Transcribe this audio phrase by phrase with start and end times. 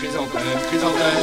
[0.00, 1.20] Chrysanthème, chrysanthème,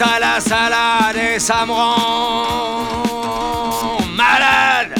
[0.00, 2.86] à la salade et ça me rend
[4.16, 4.94] malade.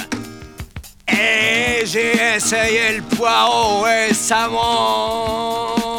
[1.08, 5.95] Et j'ai essayé le poireau et ça me rend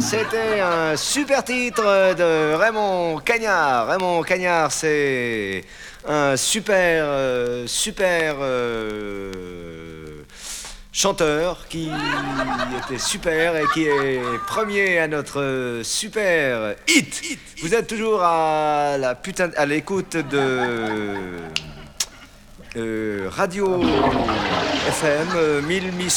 [0.00, 1.82] C'était un super titre
[2.14, 3.88] de Raymond Cagnard.
[3.88, 5.64] Raymond Cagnard, c'est
[6.06, 9.32] un super, euh, super euh,
[10.92, 11.90] chanteur qui
[12.84, 17.38] était super et qui est premier à notre super hit.
[17.62, 21.38] Vous êtes toujours à la putain à l'écoute de
[22.76, 23.82] euh, Radio
[24.88, 26.10] FM, euh, 1000, 1000,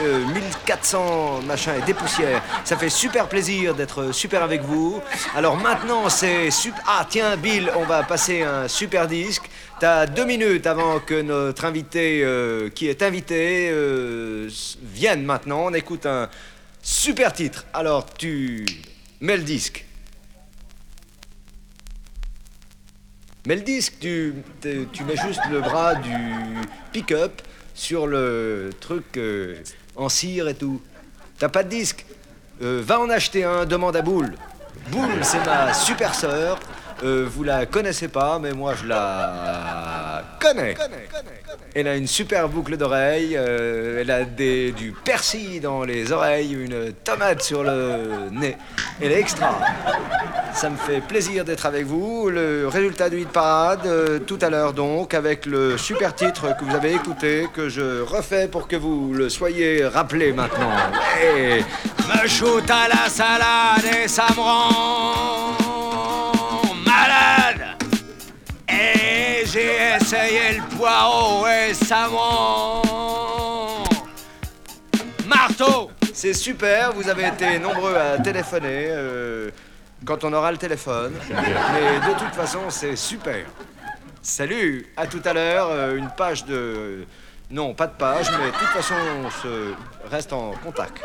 [0.00, 2.42] euh, 1400 machin et des poussières.
[2.64, 5.00] Ça fait super plaisir d'être super avec vous.
[5.34, 6.82] Alors maintenant, c'est super.
[6.86, 9.42] Ah, tiens, Bill, on va passer un super disque.
[9.82, 14.48] T'as deux minutes avant que notre invité, euh, qui est invité, euh,
[14.80, 15.64] vienne maintenant.
[15.66, 16.28] On écoute un
[16.80, 17.64] super titre.
[17.74, 18.64] Alors, tu
[19.20, 19.84] mets le disque.
[23.46, 24.34] Mais le disque, tu,
[24.92, 26.14] tu mets juste le bras du
[26.92, 27.42] pick-up
[27.74, 29.56] sur le truc euh,
[29.96, 30.80] en cire et tout.
[31.38, 32.06] T'as pas de disque
[32.62, 34.34] Euh, Va en acheter un, demande à Boule.
[34.90, 36.60] Boule, c'est ma super sœur.
[37.04, 40.76] Euh, vous la connaissez pas, mais moi je la connais.
[41.74, 46.52] Elle a une super boucle d'oreille, euh, elle a des, du persil dans les oreilles,
[46.52, 48.56] une tomate sur le nez.
[49.00, 49.58] Elle est extra.
[50.54, 52.30] Ça me fait plaisir d'être avec vous.
[52.30, 56.64] Le résultat du hit parade, euh, tout à l'heure donc, avec le super titre que
[56.64, 60.70] vous avez écouté, que je refais pour que vous le soyez rappelé maintenant.
[61.20, 65.62] Me shoot à la salade et ça me rend
[70.12, 71.72] essayé le poireau et
[72.04, 73.84] rend
[75.26, 75.90] marteau.
[76.12, 79.50] C'est super, vous avez été nombreux à téléphoner euh,
[80.04, 81.14] quand on aura le téléphone.
[81.30, 83.46] Mais de toute façon, c'est super.
[84.20, 87.06] Salut, à tout à l'heure, euh, une page de...
[87.50, 88.94] Non, pas de page, mais de toute façon,
[89.24, 89.74] on se
[90.10, 91.02] reste en contact.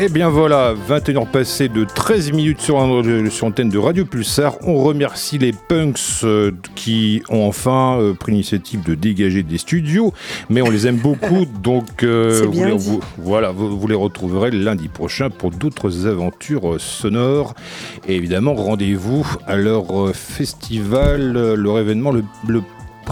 [0.00, 2.76] Eh bien voilà, 21h passées de 13 minutes sur,
[3.32, 4.54] sur l'antenne de Radio Pulsar.
[4.62, 10.12] On remercie les punks euh, qui ont enfin euh, pris l'initiative de dégager des studios,
[10.50, 14.52] mais on les aime beaucoup, donc euh, vous, les- vous- voilà, vous, vous les retrouverez
[14.52, 17.54] lundi prochain pour d'autres aventures euh, sonores.
[18.06, 22.62] Et évidemment, rendez-vous à leur euh, festival, euh, leur événement, le, le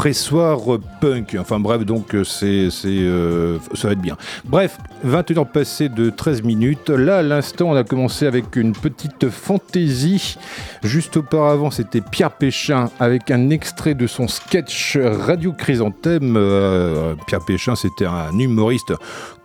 [0.06, 0.60] pressoir
[1.00, 1.36] punk.
[1.36, 4.16] Enfin bref, donc euh, c'est, euh, ça va être bien.
[4.44, 6.90] Bref, 21h passées de 13 minutes.
[6.90, 10.36] Là, à l'instant, on a commencé avec une petite fantaisie.
[10.84, 16.36] Juste auparavant, c'était Pierre Péchin avec un extrait de son sketch Radio Chrysanthème.
[16.36, 18.92] Euh, Pierre Péchin, c'était un humoriste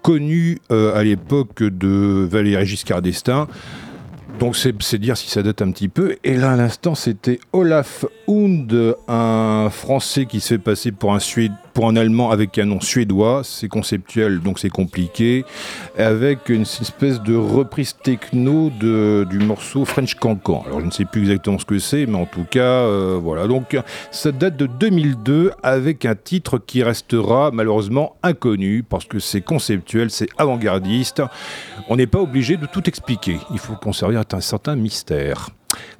[0.03, 3.47] connu euh, à l'époque de Valéry Giscard d'Estaing.
[4.39, 6.15] Donc c'est dire si ça date un petit peu.
[6.23, 11.19] Et là à l'instant c'était Olaf Hund, un Français qui se fait passer pour un,
[11.19, 13.41] Suéd- pour un Allemand avec un nom suédois.
[13.43, 15.45] C'est conceptuel donc c'est compliqué.
[15.97, 20.63] Avec une espèce de reprise techno de, du morceau French Cancan.
[20.65, 23.47] Alors je ne sais plus exactement ce que c'est mais en tout cas euh, voilà.
[23.47, 23.77] Donc
[24.11, 30.09] ça date de 2002 avec un titre qui restera malheureusement inconnu parce que c'est conceptuel,
[30.09, 31.21] c'est avant-gardiste.
[31.89, 33.37] On n'est pas obligé de tout expliquer.
[33.51, 35.49] Il faut conserver un certain mystère.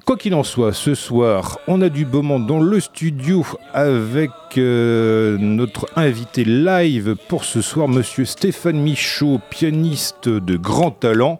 [0.04, 4.30] Quoi qu'il en soit, ce soir, on a du beau monde dans le studio avec
[4.58, 11.38] euh, notre invité live pour ce soir, monsieur Stéphane Michaud, pianiste de grand talent.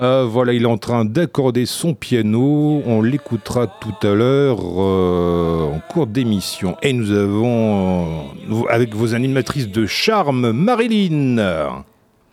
[0.00, 2.82] Euh, voilà, il est en train d'accorder son piano.
[2.86, 6.78] On l'écoutera tout à l'heure euh, en cours d'émission.
[6.82, 8.24] Et nous avons,
[8.70, 11.84] avec vos animatrices de charme, Marilyn.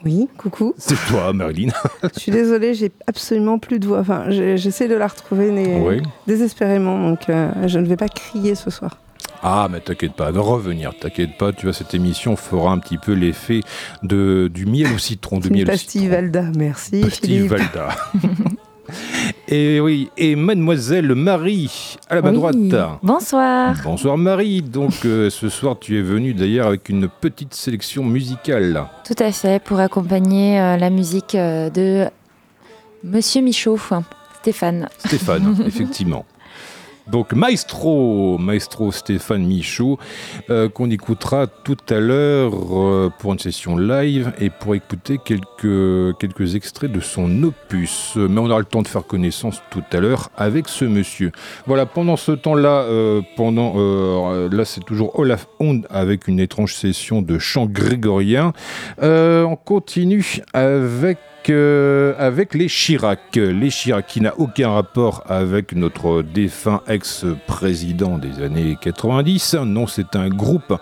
[0.06, 0.74] Oui, coucou.
[0.78, 1.72] C'est toi, Marilyn.
[2.14, 4.00] Je suis désolée, j'ai absolument plus de voix.
[4.00, 6.02] Enfin, j'essaie de la retrouver mais Oui.
[6.28, 8.98] désespérément, donc euh, je ne vais pas crier ce soir.
[9.44, 12.98] Ah, mais t'inquiète pas, de revenir, t'inquiète pas, tu vois, cette émission fera un petit
[12.98, 13.62] peu l'effet
[14.04, 16.16] de, du miel au citron, du miel au pastille citron.
[16.16, 17.02] Valda, merci.
[17.02, 17.52] Pastille Philippe.
[17.52, 17.90] Valda.
[19.48, 22.36] et oui, et mademoiselle Marie, à la ma Oui.
[22.36, 23.00] droite.
[23.04, 23.76] Bonsoir.
[23.84, 28.86] Bonsoir Marie, donc euh, ce soir tu es venue d'ailleurs avec une petite sélection musicale.
[29.06, 32.06] Tout à fait, pour accompagner euh, la musique euh, de
[33.04, 33.78] Monsieur Michaud,
[34.42, 34.88] Stéphane.
[34.98, 36.26] Stéphane, effectivement.
[37.10, 39.98] Donc Maestro, Maestro Stéphane Michaud,
[40.50, 46.56] euh, qu'on écoutera tout à l'heure euh, pour une session live et pour écouter quelques,
[46.56, 48.14] extraits de son opus.
[48.16, 51.32] Mais on aura le temps de faire connaissance tout à l'heure avec ce monsieur.
[51.66, 53.22] Voilà, pendant ce temps-là, euh,
[54.52, 58.52] là c'est toujours Olaf Hond avec une étrange session de chant grégorien.
[59.02, 61.18] On continue avec
[61.50, 63.36] avec les Chirac.
[63.36, 69.56] Les Chirac qui n'a aucun rapport avec notre défunt ex-président des années 90.
[69.66, 70.74] Non, c'est un groupe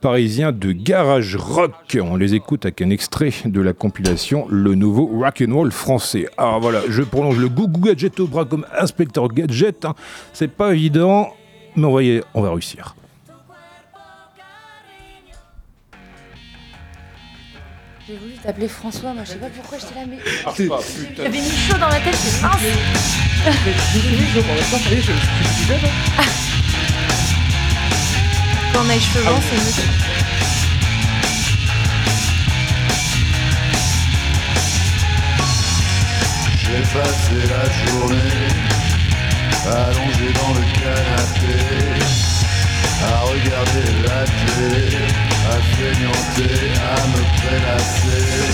[0.00, 1.72] parisien de garage rock.
[2.02, 6.26] On les écoute avec un extrait de la compilation Le Nouveau Rock and Roll français.
[6.36, 9.84] Alors voilà, je prolonge le gougou gadget au bras comme inspecteur gadget.
[9.84, 9.94] hein.
[10.32, 11.28] C'est pas évident,
[11.76, 12.02] mais on va,
[12.34, 12.94] on va réussir.
[18.10, 20.80] J'ai voulu t'appeler François, moi je sais pas pourquoi j'étais là, mais Ah, pas,
[21.16, 22.56] j'avais mis chaud dans ma tête, c'est mince.
[28.72, 29.86] Quand on a les cheveux blancs, c'est mieux.
[36.58, 38.48] J'ai passé la journée
[39.66, 41.58] allongé dans le canapé
[43.04, 44.98] à regarder la télé,
[45.50, 48.24] à feignanter, à me prélasser.
[48.46, 48.49] Mmh,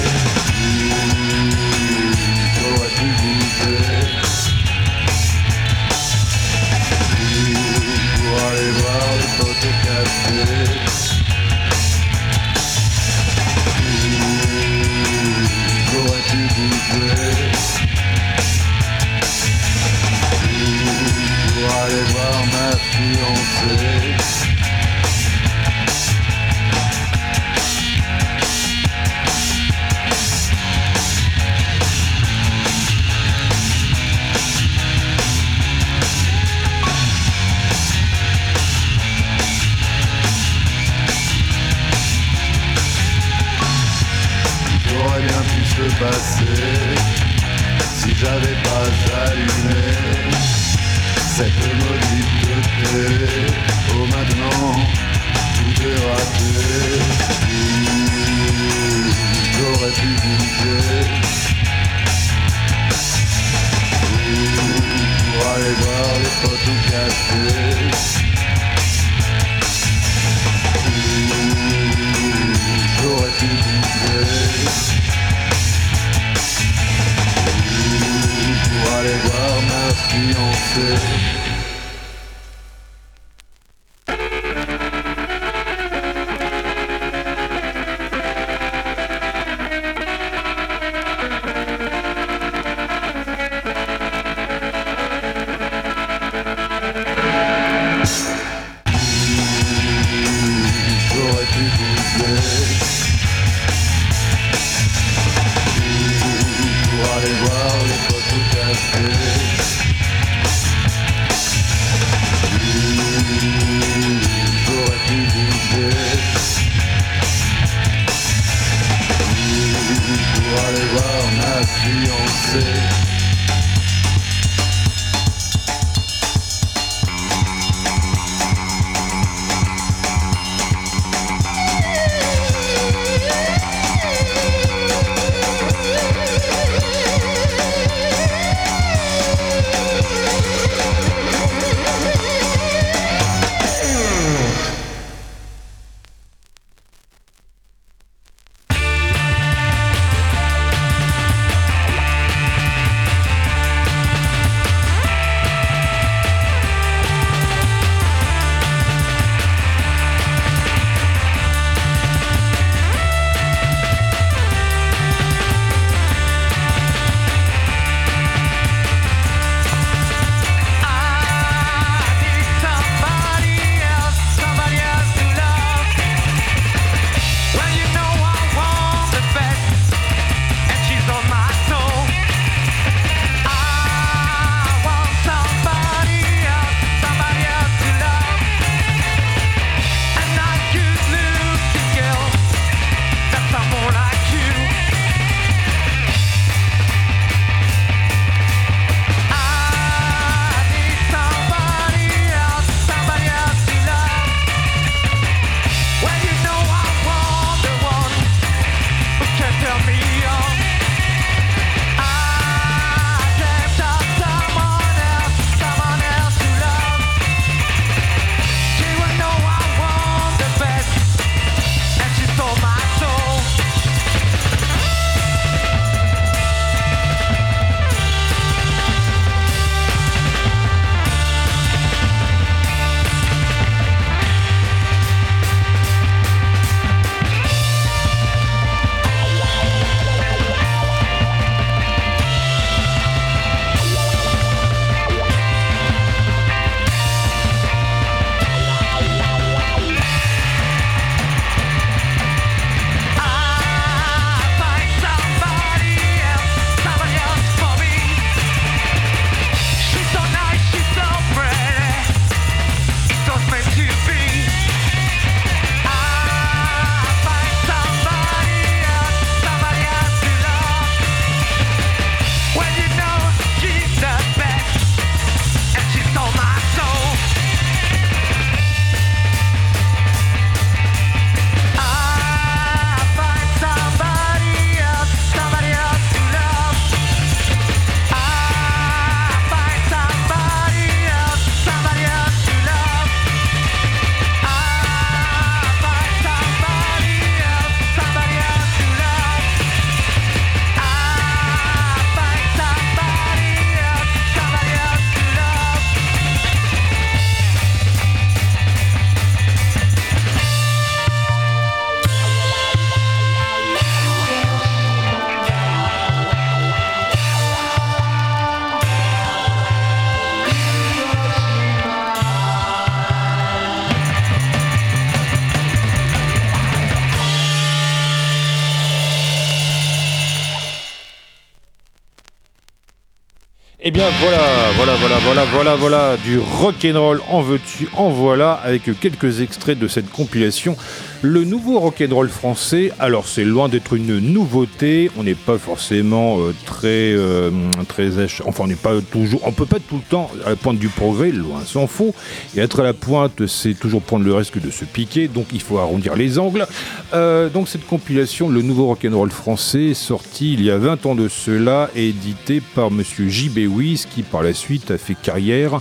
[334.20, 334.55] voilà,
[334.86, 339.88] voilà, voilà, voilà, voilà, voilà, du rock'n'roll en veux-tu, en voilà, avec quelques extraits de
[339.88, 340.76] cette compilation.
[341.22, 346.54] Le nouveau rock'n'roll français, alors c'est loin d'être une nouveauté, on n'est pas forcément euh,
[346.66, 347.50] très, euh,
[347.88, 348.10] très,
[348.44, 350.88] enfin on n'est pas toujours, on peut pas tout le temps à la pointe du
[350.88, 352.14] progrès, loin s'en faut.
[352.54, 355.62] Et être à la pointe, c'est toujours prendre le risque de se piquer, donc il
[355.62, 356.66] faut arrondir les angles.
[357.14, 361.28] Euh, donc cette compilation, le nouveau rock'n'roll français, sorti il y a 20 ans de
[361.28, 363.74] cela, édité par Monsieur J.B.
[363.74, 365.80] Wiss, qui par la suite a fait carrière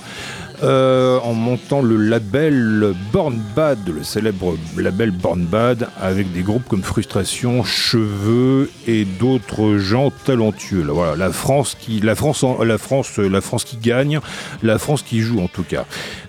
[0.64, 6.66] euh, en montant le label Born Bad, le célèbre label Born Bad, avec des groupes
[6.70, 10.88] comme Frustration, Cheveux et d'autres gens talentueux.
[11.18, 14.20] La France qui, la France, la France, la France qui gagne,
[14.64, 15.86] la France qui joue en tout cas.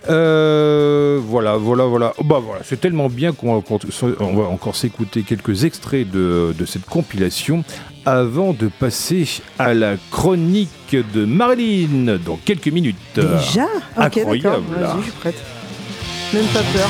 [0.09, 2.13] Euh, voilà, voilà, voilà.
[2.19, 3.79] Oh, bah voilà, c'est tellement bien qu'on qu'on-
[4.21, 7.63] on va encore s'écouter quelques extraits de cette compilation
[8.07, 9.27] avant de passer
[9.59, 12.97] à la chronique de Marilyn dans quelques minutes.
[13.17, 13.67] Déjà Ok,
[13.97, 14.33] d'accord.
[14.33, 14.65] Incroyable.
[14.79, 15.43] Vas-y, je suis prête.
[16.33, 16.89] Même pas peur.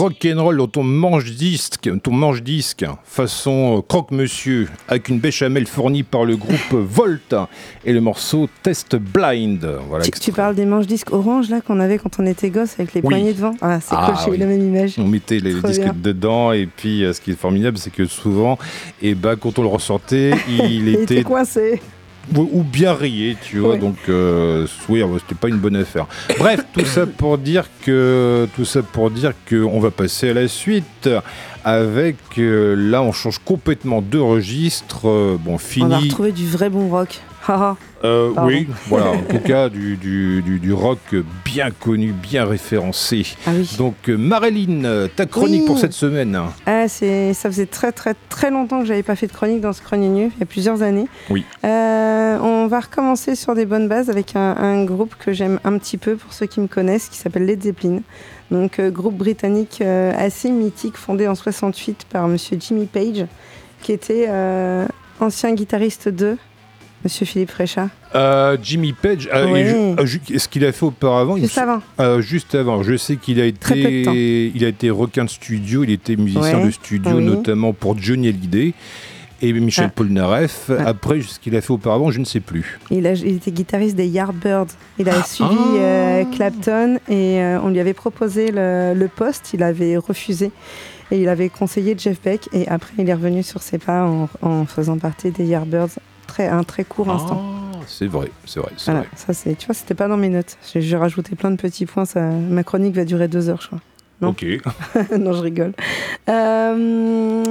[0.00, 6.36] Rock'n'roll dans ton manche-disque, ton manche-disque, façon euh, croque-monsieur, avec une béchamel fournie par le
[6.36, 7.34] groupe Volt
[7.84, 9.64] et le morceau Test Blind.
[9.88, 12.74] Voilà, Tu, tu parles des manches disques orange là qu'on avait quand on était gosse
[12.78, 13.08] avec les Oui.
[13.08, 14.38] poignées devant Ah, c'est Ah, cool, oui.
[14.38, 14.94] la même image.
[14.98, 15.94] On mettait les disques bien.
[15.96, 18.58] dedans et puis euh, ce qui est formidable c'est que souvent
[19.02, 21.80] et ben quand on le ressortait il Il était était coincé.
[22.36, 26.06] Ou, bien rayé tu vois donc euh, oui c'était pas une bonne affaire.
[26.38, 30.34] Bref tout ça pour dire que tout ça pour dire que on va passer à
[30.34, 31.08] la suite
[31.64, 36.46] avec euh, là on change complètement de registre euh, bon On va fini retrouver du
[36.46, 37.20] vrai bon rock.
[38.02, 40.98] Euh, oui voilà en tout cas du, du, du, du rock
[41.44, 43.26] bien connu bien référencé.
[43.46, 43.68] ah oui.
[43.76, 45.66] Donc euh, Marilyn euh, ta chronique Oui.
[45.66, 46.38] pour cette semaine.
[46.64, 49.74] Ah, c'est, ça faisait très très très longtemps que j'avais pas fait de chronique dans
[49.74, 51.08] ce Chronique il y a plusieurs années.
[51.28, 51.44] Oui.
[51.62, 55.98] On va recommencer sur des bonnes bases avec un, un groupe que j'aime un petit
[55.98, 58.00] peu pour ceux qui me connaissent, qui s'appelle Led Zeppelin.
[58.50, 63.26] Donc euh, groupe britannique euh, assez mythique, fondé en 68 par Monsieur Jimmy Page,
[63.82, 64.86] qui était euh,
[65.20, 66.36] ancien guitariste de
[67.04, 67.88] Monsieur Philippe Fréchat.
[68.14, 69.46] Euh, Jimmy Page, euh,
[69.98, 70.38] Oui.
[70.38, 71.80] ce qu'il a fait auparavant, Juste avant.
[72.00, 75.90] euh, juste avant, je sais qu'il a été, il a été requin de studio, il
[75.90, 77.24] était musicien Ouais, de studio, oui.
[77.24, 78.74] notamment pour Johnny Hallyday
[79.40, 79.92] et Michel Ah.
[79.94, 80.70] Polnareff.
[80.84, 82.78] Après, ce qu'il a fait auparavant, je ne sais plus.
[82.90, 84.66] Il, a- il était guitariste des Yardbirds.
[84.98, 85.18] Il Ah.
[85.20, 89.50] a suivi euh, Clapton et euh, on lui avait proposé le, le poste.
[89.54, 90.50] Il avait refusé
[91.10, 92.48] et il avait conseillé Jeff Beck.
[92.52, 95.98] Et après, il est revenu sur ses pas en, en faisant partie des Yardbirds.
[96.26, 97.42] Très, un très court instant.
[97.42, 99.08] Ah, c'est vrai, c'est vrai, c'est Voilà, vrai.
[99.16, 100.56] ça c'est, tu vois, c'était pas dans mes notes.
[100.72, 102.04] J'ai, j'ai rajouté plein de petits points.
[102.04, 103.80] Ça, ma chronique va durer deux heures, je crois.
[104.20, 104.28] Non.
[104.30, 104.44] Ok.
[105.18, 105.72] non, je rigole.
[106.28, 107.42] Euh,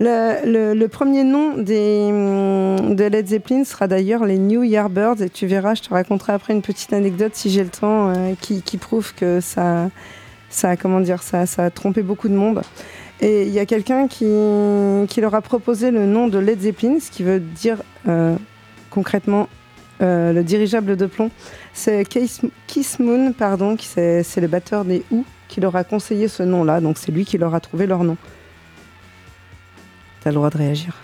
[0.00, 5.30] le, le- le premier nom des, de Led Zeppelin sera d'ailleurs les New Yardbirds et
[5.30, 8.62] tu verras, je te raconterai après une petite anecdote si j'ai le temps euh, qui,
[8.62, 9.90] qui prouve que ça,
[10.48, 12.62] ça, a- comment dire, ça, ça a trompé beaucoup de monde.
[13.20, 14.26] Et il y a quelqu'un qui,
[15.08, 18.36] qui leur a proposé le nom de Led Zeppelin, ce qui veut dire euh,
[18.90, 19.48] concrètement
[20.00, 21.30] le dirigeable de plomb.
[21.72, 26.28] C'est Keith, Moon, pardon, qui c'est, c'est le batteur des Who, qui leur a conseillé
[26.28, 26.80] ce nom-là.
[26.80, 28.16] Donc c'est lui qui leur a trouvé leur nom.
[30.20, 30.94] T'as le droit de réagir.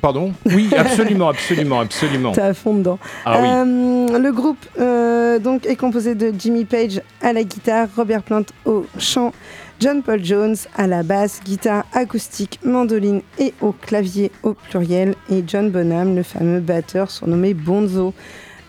[0.00, 0.32] Pardon?
[0.46, 2.32] Oui, absolument, absolument, absolument.
[2.32, 2.98] T'es à fond dedans.
[3.24, 3.48] Ah oui.
[3.48, 8.42] Euh, le groupe euh, donc est composé de Jimmy Page à la guitare, Robert Plant
[8.64, 9.32] au chant,
[9.78, 15.44] John Paul Jones à la basse, guitare acoustique, mandoline et au clavier au pluriel, et
[15.46, 18.12] John Bonham, le fameux batteur surnommé Bonzo.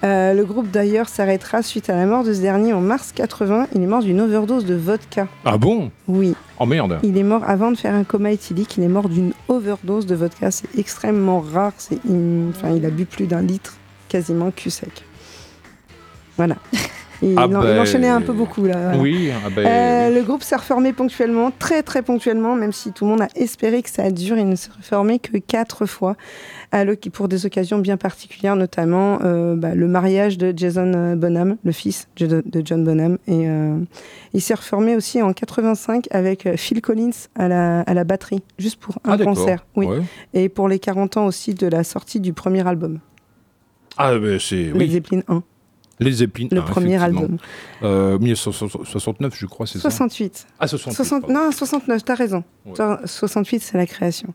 [0.04, 3.68] Euh, le groupe d'ailleurs s'arrêtera suite à la mort de ce dernier en mars 80.
[3.74, 5.28] Il est mort d'une overdose de vodka.
[5.46, 5.92] Ah bon?
[6.10, 7.00] Oui, Oh merde.
[7.04, 8.76] il est mort avant de faire un coma éthylique.
[8.78, 10.52] Il est mort d'une overdose de vodka.
[10.52, 11.72] C'est extrêmement rare.
[11.78, 12.00] C'est,
[12.50, 13.76] enfin, il a bu plus d'un litre,
[14.10, 15.06] quasiment cul sec.
[16.38, 16.56] Voilà.
[17.24, 18.78] Il, Ah en- il ben, enchaînait un peu beaucoup là.
[18.78, 18.98] voilà.
[18.98, 20.16] Oui, ah ben, Euh, oui.
[20.16, 23.82] le groupe s'est reformé ponctuellement, très très ponctuellement, même si tout le monde a espéré
[23.82, 24.38] que ça dure.
[24.38, 26.16] Il ne s'est reformé que quatre fois,
[27.14, 31.72] pour des occasions bien particulières, notamment euh, bah, le mariage de Jason euh, Bonham, le
[31.72, 33.18] fils de de John Bonham.
[33.28, 33.78] Et euh,
[34.34, 38.80] il s'est reformé aussi en 85 avec Phil Collins à la, à la batterie, juste
[38.80, 39.66] pour un Ah, concert.
[39.76, 39.86] Oui.
[39.86, 40.00] Ouais.
[40.34, 43.00] Et pour les 40 ans aussi de la sortie du premier album,
[43.98, 44.90] Ah ben c'est Les oui.
[44.92, 45.44] Zeppelin 1,
[46.00, 46.48] Les Zeppelin.
[46.52, 47.38] le ah, premier album.
[47.84, 50.48] Euh, 1969, je crois, c'est ça 68.
[50.60, 50.96] Ah, 68.
[50.96, 51.34] 60 pardon.
[51.46, 52.44] non, 69, t'as raison.
[52.66, 52.74] Ouais.
[52.76, 54.34] T'as- 68, c'est la création.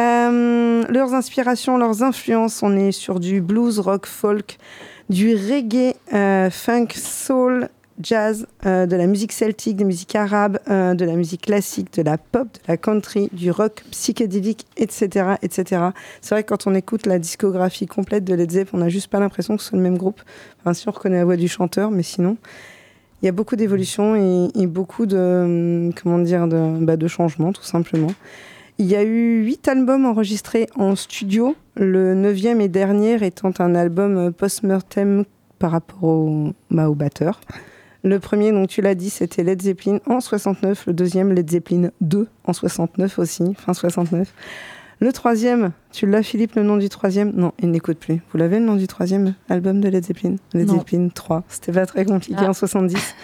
[0.00, 4.58] Euh, leurs inspirations, leurs influences, on est sur du blues, rock, folk,
[5.10, 7.68] du reggae, euh, funk, soul,
[8.00, 12.02] jazz, euh, de la musique celtique, des musiques arabes, euh, de la musique classique, de
[12.02, 15.34] la pop, de la country, du rock psychédélique, etc.
[15.42, 15.82] etc.
[16.20, 19.08] C'est vrai que quand on écoute la discographie complète de Led Zeppelin, on n'a juste
[19.08, 20.20] pas l'impression que ce soit le même groupe.
[20.60, 22.36] Enfin, si on reconnaît la voix du chanteur, mais sinon,
[23.22, 24.16] il y a beaucoup d'évolutions
[24.54, 28.12] et, beaucoup de, hum, comment dire, de, bah, de changements, tout simplement.
[28.78, 33.74] Il y a eu huit albums enregistrés en studio, le neuvième et dernier étant un
[33.74, 35.24] album euh, post-mortem
[35.58, 37.40] par rapport au, bah, au batteur.
[38.04, 40.86] Le premier, donc tu l'as dit, c'était Led Zeppelin en 69.
[40.88, 44.32] Le deuxième, Led Zeppelin 2 en 69 aussi, fin 69.
[44.98, 47.32] Le troisième, tu l'as Philippe, le nom du troisième?
[47.34, 48.20] Non, il n'écoute plus.
[48.30, 50.36] Vous l'avez le nom du troisième album de Led Zeppelin?
[50.52, 50.78] Led Non.
[50.78, 51.44] Zeppelin 3.
[51.48, 52.50] C'était pas très compliqué Ah.
[52.50, 53.14] en 70.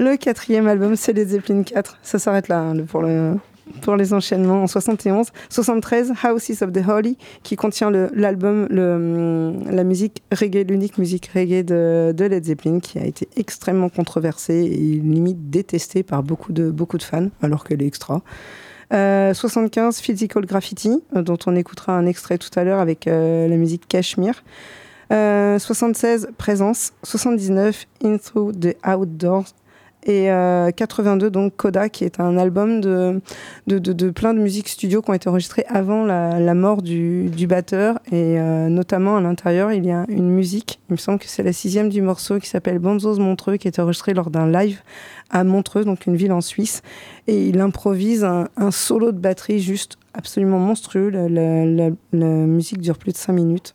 [0.00, 1.98] Le quatrième album, c'est Led Zeppelin 4.
[2.02, 3.34] Ça s'arrête là hein, pour, le,
[3.82, 4.62] pour les enchaînements.
[4.62, 10.98] En 71, 73, Houses of the Holy, qui contient l'album, hum, la musique reggae, l'unique
[10.98, 16.52] musique reggae de, Led Zeppelin, qui a été extrêmement controversée et limite détestée par beaucoup
[16.52, 18.22] de, beaucoup de fans, alors qu'elle est extra.
[18.92, 23.46] Euh, 75, Physical Graffiti, euh, dont on écoutera un extrait tout à l'heure avec euh,
[23.48, 23.84] la musique.
[25.12, 26.92] Euh, 76, Présence.
[27.02, 29.54] 79, Into the Outdoors,
[30.04, 33.20] Et euh, 82, donc Coda, qui est un album de,
[33.66, 37.46] de, de, plein de musiques studio qui ont été enregistrées avant la, mort du, du
[37.46, 37.98] batteur.
[38.12, 41.42] Et euh, notamment à l'intérieur, il y a une musique, il me semble que c'est
[41.42, 44.80] la sixième du morceau, qui s'appelle Bonzos Montreux, qui été enregistrée lors d'un live
[45.30, 46.82] à Montreux, donc une ville en Suisse.
[47.26, 51.10] Et il improvise un, solo de batterie juste absolument monstrueux.
[51.10, 51.90] La,
[52.46, 53.74] musique dure plus de 5 minutes.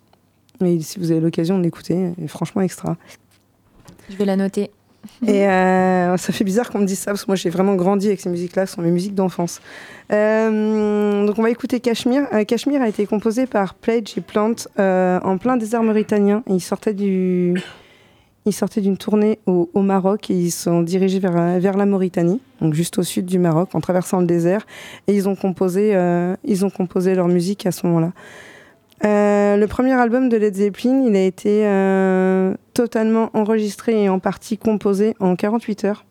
[0.63, 2.95] Et si vous avez l'occasion de l'écouter, est franchement extra.
[4.09, 4.71] Je vais la noter.
[5.27, 8.07] Et euh, ça fait bizarre qu'on me dise ça, parce que moi j'ai vraiment grandi
[8.07, 9.61] avec ces musiques-là, ce sont mes musiques d'enfance.
[10.11, 12.27] Euh, donc on va écouter Cashmere.
[12.33, 16.43] Euh, Cashmere a été composé par Pledge et Plant euh, en plein désert mauritanien.
[16.47, 17.61] Ils sortaient du...
[18.45, 22.73] Ils sortaient d'une tournée au, Maroc et ils sont dirigés vers, vers la Mauritanie, donc
[22.73, 24.67] juste au sud du Maroc, en traversant le désert.
[25.07, 25.97] Et ils ont composé,
[26.43, 28.11] ils ont composé leur musique à ce moment-là.
[29.05, 34.19] Euh, le premier album de Led Zeppelin, il a été euh, totalement enregistré et en
[34.19, 36.05] partie composé en 48 heures.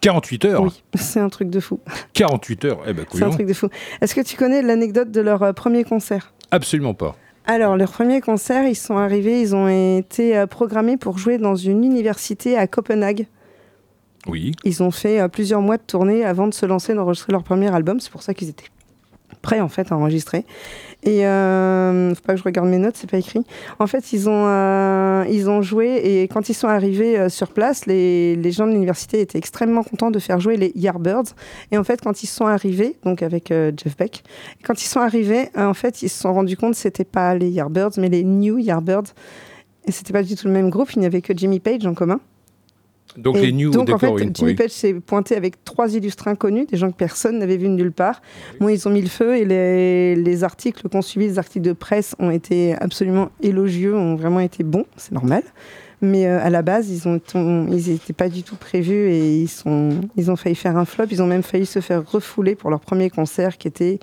[0.00, 1.80] 48 heures Oui, c'est un truc de fou.
[2.14, 3.68] 48 heures Eh ben, C'est un truc de fou.
[4.00, 6.32] Est-ce que tu connais l'anecdote de leur euh, premier concert?
[6.52, 7.16] Absolument pas.
[7.46, 11.82] Alors, leur premier concert, ils sont arrivés, ils ont été programmés pour jouer dans une
[11.82, 13.26] université à Copenhague.
[14.28, 14.52] Oui.
[14.62, 17.98] Ils ont fait plusieurs mois de tournée avant de se lancer d'enregistrer leur premier album.
[17.98, 18.66] C'est pour ça qu'ils étaient
[19.42, 20.44] prêts en fait à enregistrer.
[21.02, 23.42] Et euh, faut pas que je regarde mes notes, c'est pas écrit.
[23.78, 27.52] En fait, ils ont euh, ils ont joué et quand ils sont arrivés euh, sur
[27.52, 31.34] place, les, les gens de l'université étaient extrêmement contents de faire jouer les Yardbirds.
[31.70, 34.22] Et en fait, quand ils sont arrivés, donc avec euh, Jeff Beck,
[34.62, 37.48] quand ils sont arrivés, en fait, ils se sont rendus compte que c'était pas les
[37.48, 39.14] Yardbirds, mais les New Yardbirds.
[39.86, 40.92] Et c'était pas du tout le même groupe.
[40.92, 42.20] Il n'y avait que Jimmy Page en commun.
[43.16, 44.08] Donc Et les news, donc, en fait.
[44.18, 44.54] Jimmy oui.
[44.54, 48.22] Page s'est pointé avec trois illustres inconnus, des gens que personne n'avait vus nulle part.
[48.60, 51.72] Bon, ils ont mis le feu et les, les articles qu'on suivi, les articles de
[51.72, 55.42] presse ont été absolument élogieux, ont vraiment été bons, c'est normal.
[56.02, 57.08] Mais euh, à la base, ils
[57.68, 61.06] n'étaient pas du tout prévus et ils, sont, ils ont failli faire un flop.
[61.10, 63.98] Ils ont même failli se faire refouler pour leur premier concert qui était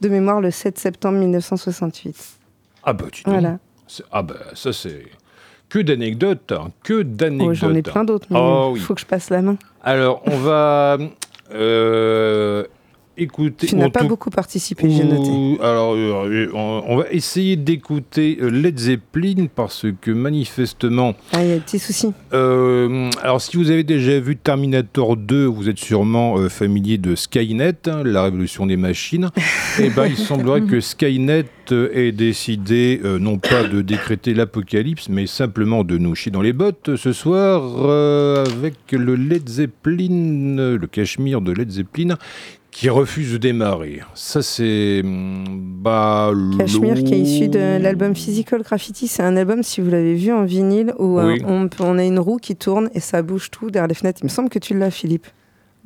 [0.00, 2.16] de mémoire le 7 septembre 1968.
[2.84, 3.34] Ah bah dis donc.
[3.34, 3.58] Voilà.
[4.10, 5.04] Ah bah ça c'est
[5.76, 7.54] que d'anecdotes, hein, que Oh, d'anecdotes.
[7.56, 8.80] J'en ai plein d'autres, mais il Oh oui.
[8.80, 9.56] faut que je passe la main.
[9.84, 10.96] Alors on va
[11.52, 12.64] euh,
[13.18, 13.66] écouter.
[13.66, 15.62] Tu n'as on pas tout- beaucoup participé, j'ai noté.
[15.62, 21.48] Alors, euh, on, on va essayer d'écouter euh, Led Zeppelin parce que manifestement, Ah, il
[21.48, 22.12] y a des petits soucis.
[22.32, 27.14] euh, alors si vous avez déjà vu Terminator 2, vous êtes sûrement euh, familier de
[27.14, 29.30] Skynet, hein, la révolution des machines.
[29.80, 35.08] Et ben, il semblerait que Skynet euh, ait décidé euh, non pas de décréter l'apocalypse,
[35.08, 39.48] mais simplement de nous chier dans les bottes euh, ce soir euh, avec le Led
[39.48, 42.16] Zeppelin, euh, le Cachemire de Led Zeppelin
[42.76, 44.02] qui refuse de démarrer.
[44.14, 45.00] Ça, c'est.
[45.02, 45.44] hum,
[45.80, 46.30] Bah.
[46.58, 49.08] Cashmere qui est issu de l'album Physical Graffiti.
[49.08, 52.18] C'est un album, si vous l'avez vu en vinyle, où euh, on, on a une
[52.18, 54.20] roue qui tourne et ça bouge tout derrière les fenêtres.
[54.22, 55.26] Il me semble que tu l'as, Philippe,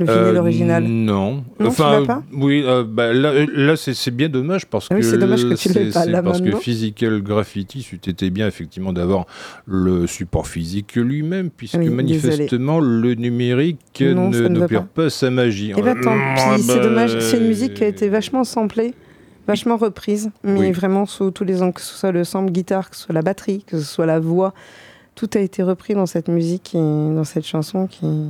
[0.00, 0.84] le vinyle Euh, original.
[0.84, 1.44] Non.
[1.58, 5.00] tu enfin, pas oui, euh, bah, là, euh, là c'est bien dommage parce Ah que.
[5.00, 6.58] oui, c'est dommage que tu l'aies c'est- pas c'est là Parce que maintenant.
[6.60, 9.26] Physical Graffiti, été bien effectivement d'avoir
[9.66, 15.10] le support physique lui-même, puisque Oui, manifestement le numérique Non, n'opère pas.
[15.10, 15.72] sa magie.
[15.76, 17.18] Et bah tant Ah, pis, c'est bah, dommage.
[17.20, 18.94] C'est une musique qui a été vachement samplée,
[19.46, 20.72] vachement reprise, mais Oui.
[20.72, 23.22] vraiment sous tous les angles, que ce soit le sample guitare, que ce soit la
[23.22, 24.54] batterie, que ce soit la voix.
[25.14, 28.26] Tout a été repris dans cette musique et dans cette chanson qui est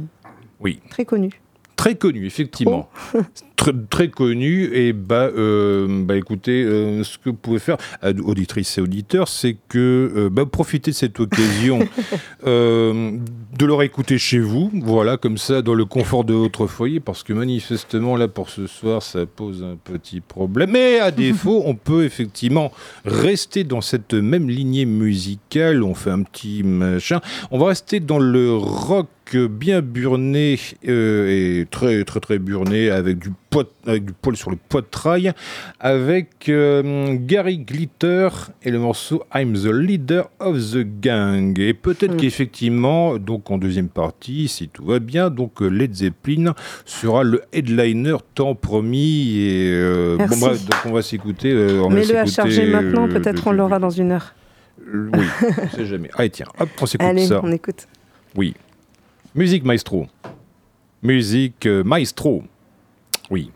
[0.60, 0.80] Oui.
[0.90, 1.40] très connue.
[1.80, 2.90] Très connu, effectivement.
[3.56, 4.64] très, très connu.
[4.74, 9.28] Et bah, euh, bah écoutez, euh, ce que vous pouvez faire, euh, auditrices et auditeurs,
[9.28, 11.78] c'est que euh, bah, profitez de cette occasion
[12.44, 17.22] de leur écouter chez vous, voilà, comme ça, dans le confort de votre foyer, parce
[17.22, 20.72] que manifestement, là, pour ce soir, ça pose un petit problème.
[20.72, 22.72] Mais à défaut, on peut effectivement
[23.06, 25.82] rester dans cette même lignée musicale.
[25.82, 27.22] On fait un petit machin.
[27.50, 33.18] On va rester dans le rock bien burné euh, et très très très burné avec
[33.18, 35.32] du poids, avec du poil sur le poitrail
[35.78, 38.28] avec euh, Gary Glitter
[38.62, 42.16] et le morceau I'm the leader of the gang et peut-être Mm.
[42.16, 47.42] qu'effectivement donc en deuxième partie si tout va bien donc euh, Led Zeppelin sera le
[47.52, 52.66] headliner tant promis et euh, bon bref donc on va s'écouter va Mets-le à charger
[52.66, 54.34] maintenant, peut-être le- on l'aura dans une heure.
[54.92, 55.10] oui
[55.62, 57.86] on sait jamais allez tiens hop on s'écoute Allez, ça on écoute.
[58.36, 58.54] oui.
[59.34, 60.08] Musique maestro.
[61.02, 62.42] Musique euh, maestro.
[63.30, 63.52] Oui.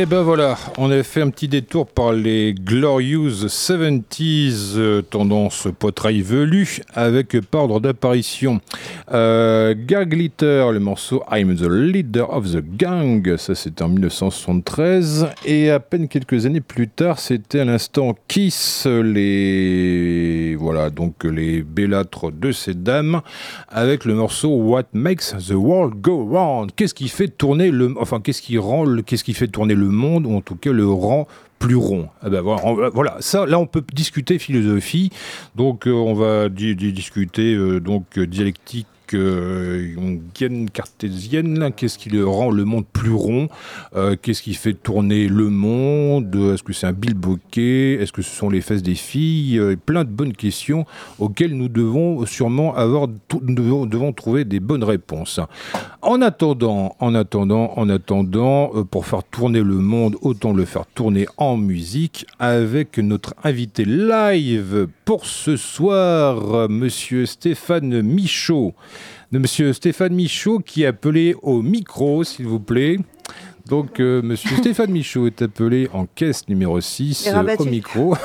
[0.00, 5.66] Et ben voilà, on a fait un petit détour par les Glorious 70s, euh, tendance
[5.76, 8.60] poitrail velu, avec par ordre d'apparition
[9.12, 15.80] euh, le morceau I'm the Leader of the Gang, ça c'était en 1973, et à
[15.80, 22.52] peine quelques années plus tard, c'était à l'instant Kiss, les voilà donc les bellâtres de
[22.52, 23.20] ces dames,
[23.68, 26.70] avec le morceau What Makes the World Go Round.
[26.76, 30.26] Qu'est-ce qui fait tourner le, enfin qu'est-ce qui rend, qu'est-ce qui fait tourner le monde
[30.26, 31.26] ou en tout cas le rend
[31.58, 32.08] plus rond?
[32.22, 35.10] Ah ben voilà, voilà, ça, là on peut discuter philosophie.
[35.56, 38.86] Donc euh, on va di- di- discuter euh, donc euh, dialectique.
[39.14, 43.48] Euh, jungienne, cartésienne, qu'est-ce qui rend le monde plus rond?
[43.94, 46.34] Euh, Qu'est-ce qui fait tourner le monde?
[46.54, 47.94] Est-ce que c'est un bilboquet?
[48.00, 49.58] Est-ce que ce sont les fesses des filles?
[49.58, 50.84] Euh, Plein de bonnes questions
[51.18, 53.08] auxquelles nous devons sûrement avoir,
[53.42, 55.40] nous devons, trouver des bonnes réponses.
[56.02, 60.86] En attendant, en attendant, en attendant, euh, pour faire tourner le monde, autant le faire
[60.94, 68.74] tourner en musique avec notre invité live pour ce soir, Monsieur Stéphane Michaud.
[69.30, 72.96] De Monsieur Stéphane Michaud qui est appelé au micro, s'il vous plaît.
[73.66, 78.16] Donc, euh, Monsieur Stéphane Michaud est appelé en caisse numéro 6 Et euh, au micro.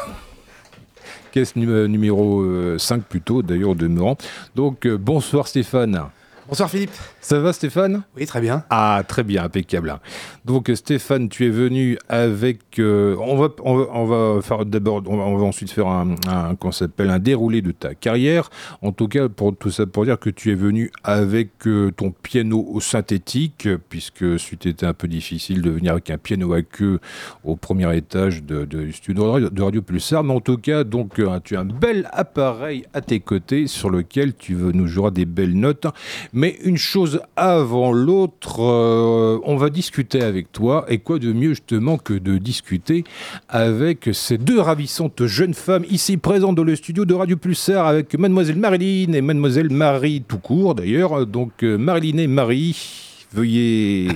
[1.34, 4.16] caisse euh, numéro euh, 5 plutôt, d'ailleurs, au demeurant.
[4.56, 6.00] Donc, euh, bonsoir Stéphane.
[6.48, 6.96] Bonsoir Philippe.
[7.24, 8.04] Ça va Stéphane?
[8.18, 8.66] Oui, très bien.
[8.70, 9.98] Ah, très bien, impeccable.
[10.44, 12.60] Donc Stéphane, tu es venu avec...
[12.80, 15.88] euh, on, va, on, va, on va faire d'abord, on va, on va ensuite faire
[15.88, 18.50] un, un, qu'on s'appelle un déroulé de ta carrière.
[18.82, 22.12] En tout cas, pour tout ça, pour dire que tu es venu avec euh, ton
[22.12, 24.26] piano synthétique, puisque
[24.66, 27.00] été un peu difficile de venir avec un piano à queue
[27.46, 30.26] au premier étage de, studio de radio, de Radio Pulsar.
[30.26, 33.90] Mais en tout cas, donc, euh, tu as un bel appareil à tes côtés sur
[33.90, 35.88] lequel tu veux nous jouer des belles notes.
[36.34, 40.86] Mais une chose avant l'autre, euh, on va discuter avec toi.
[40.88, 43.04] Et quoi de mieux justement que de discuter
[43.50, 48.18] avec ces deux ravissantes jeunes femmes ici présentes dans le studio de Radio Pulsar avec
[48.18, 51.26] mademoiselle Marilyn et mademoiselle Marie tout court d'ailleurs.
[51.26, 53.10] Donc euh, Marilyn et Marie.
[53.36, 54.10] Veuillez.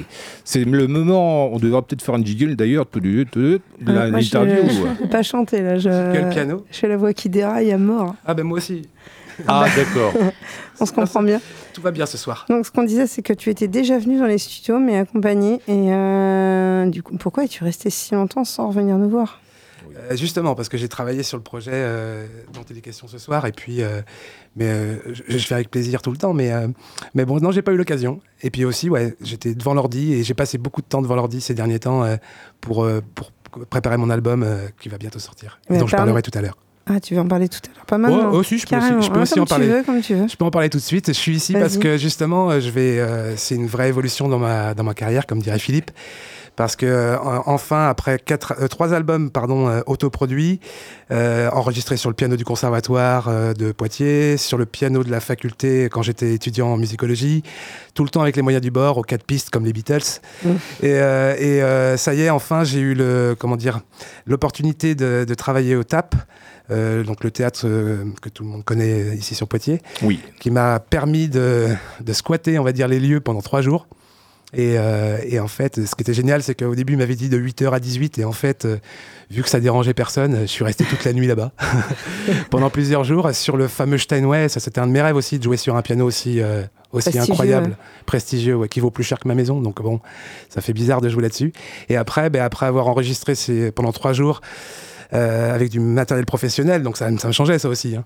[0.44, 1.52] C'est le moment.
[1.52, 4.20] On devra peut-être faire un jiggle d'ailleurs, tout de tout de- de la- Euh, moi,
[4.20, 4.70] je- l'interview.
[4.96, 5.80] Je peux pas chanter là.
[5.80, 5.90] Je...
[6.14, 6.64] Quel piano?
[6.72, 8.14] Je fais la voix qui déraille à mort.
[8.28, 8.84] Ah ben moi aussi.
[9.48, 10.14] Ah, d'accord.
[10.80, 11.40] On se comprend bien.
[11.74, 12.46] Tout va bien ce soir.
[12.50, 15.62] Donc, ce qu'on disait, c'est que tu étais déjà venu dans les studios, mais accompagné.
[15.68, 19.42] Et euh, du coup, pourquoi es-tu resté si longtemps sans revenir nous voir?
[20.12, 23.18] Euh, justement, parce que j'ai travaillé sur le projet euh, dont il est question ce
[23.18, 24.02] soir, et puis, euh,
[24.56, 26.68] mais euh, je, je fais avec plaisir tout le temps, mais, euh,
[27.16, 28.20] mais bon, non, j'ai pas eu l'occasion.
[28.42, 31.42] Et puis aussi, ouais, j'étais devant l'ordi et j'ai passé beaucoup de temps devant l'ordi
[31.42, 32.18] ces derniers temps euh,
[32.62, 33.32] pour, euh, pour
[33.70, 36.42] préparer mon album euh, qui va bientôt sortir, et dont je parle- parlerai tout à
[36.42, 36.58] l'heure.
[36.90, 37.86] Ah, tu veux en parler tout à l'heure?
[37.86, 38.32] Pas maintenant.
[38.32, 39.66] Ouais, aussi, je peux aussi- je peux Hein, aussi comme en parler.
[39.68, 40.28] Tu veux, comme tu veux.
[40.28, 41.08] Je peux en parler tout de suite.
[41.08, 43.00] Je suis ici parce que justement, euh, je vais.
[43.00, 45.92] euh, c'est une vraie évolution dans ma dans ma carrière, comme dirait Philippe.
[46.58, 50.60] Parce que euh, enfin, après quatre, euh, trois albums, pardon, euh, autoproduits,
[51.12, 55.20] euh, enregistrés sur le piano du conservatoire euh, de Poitiers, sur le piano de la
[55.22, 57.44] faculté quand j'étais étudiant en musicologie,
[57.94, 60.20] tout le temps avec les moyens du bord, aux quatre pistes comme les Beatles.
[60.44, 60.50] Mm.
[60.50, 63.82] Et, euh, et, euh, ça y est, enfin, j'ai eu le comment dire
[64.26, 66.16] l'opportunité de, de travailler au TAP.
[66.72, 70.20] euh, donc le théâtre euh, que tout le monde connaît ici sur Poitiers Oui.
[70.40, 71.68] qui m'a permis de,
[72.02, 73.88] de squatter, on va dire, les lieux pendant trois jours.
[74.54, 77.28] Et, euh, et en fait, ce qui était génial, c'est qu'au début, il m'avait dit
[77.28, 78.78] de 8h à 18 Et en fait, euh,
[79.30, 81.52] vu que ça dérangeait personne, je suis resté toute la nuit là-bas.
[82.50, 84.48] pendant plusieurs jours, sur le fameux Steinway.
[84.48, 87.10] Ça, c'était un de mes rêves aussi, de jouer sur un piano aussi, euh, aussi
[87.10, 89.60] Prestigieux, incroyable, prestigieux, ouais, qui vaut plus cher que ma maison.
[89.60, 90.00] Donc bon,
[90.48, 91.52] ça fait bizarre de jouer là-dessus.
[91.90, 94.40] Et après, ben, après avoir enregistré ces, pendant trois jours,
[95.14, 97.96] euh, avec du matériel professionnel, donc ça, ça me changeait ça aussi.
[97.96, 98.04] hein.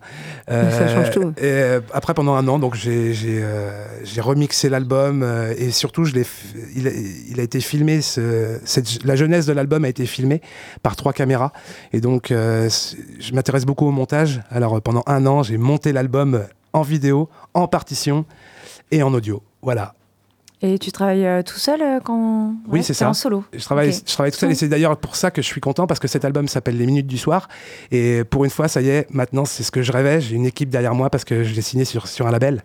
[0.48, 1.34] Ça change tout.
[1.38, 3.86] Et euh, après pendant un an, donc j'ai euh,
[4.20, 6.14] remixé l'album euh, et surtout je
[6.76, 6.92] il, a,
[7.30, 8.02] il a été filmé.
[8.02, 10.42] Ce, cette, la jeunesse de l'album a été filmée
[10.84, 11.52] par trois caméras
[11.94, 12.70] et donc euh,
[13.20, 14.42] je m'intéresse beaucoup au montage.
[14.50, 16.44] Alors euh, pendant un an, j'ai monté l'album
[16.74, 18.26] en vidéo, en partition
[18.92, 19.42] et en audio.
[19.62, 19.94] Voilà.
[20.64, 23.10] Et tu travailles euh, tout seul euh, quand Oui, Ouais, c'est t'es ça.
[23.10, 23.44] en solo.
[23.52, 23.96] Je travaille, Ok.
[24.06, 26.08] je travaille tout seul et c'est d'ailleurs pour ça que je suis content parce que
[26.08, 27.48] cet album s'appelle Les Minutes du Soir.
[27.90, 30.22] Et pour une fois, ça y est, maintenant c'est ce que je rêvais.
[30.22, 32.64] J'ai une équipe derrière moi parce que je l'ai signé sur, sur un label.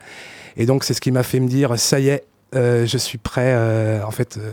[0.59, 2.25] Et donc c'est ce qui m'a fait me dire ça y est,
[2.55, 3.53] euh, je suis prêt.
[3.55, 4.53] euh, en fait, euh,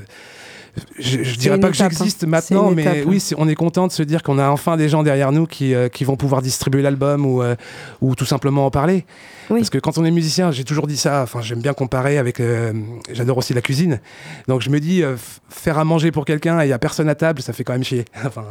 [0.98, 2.28] je, je dirais pas que j'existe hein.
[2.28, 3.04] maintenant, mais étape, hein.
[3.06, 5.46] oui, c'est- on est content de se dire qu'on a enfin des gens derrière nous
[5.46, 7.56] qui, euh, qui vont pouvoir distribuer l'album ou, euh,
[8.02, 9.06] ou tout simplement en parler.
[9.50, 9.60] Oui.
[9.60, 12.40] Parce que quand on est musicien, j'ai toujours dit ça, enfin j'aime bien comparer avec...
[12.40, 12.74] euh,
[13.12, 14.00] J'adore aussi la cuisine.
[14.48, 15.04] Donc je me dis,
[15.50, 17.74] faire à manger pour quelqu'un et il n'y a personne à table, ça fait quand
[17.74, 18.06] même chier.
[18.26, 18.46] enfin,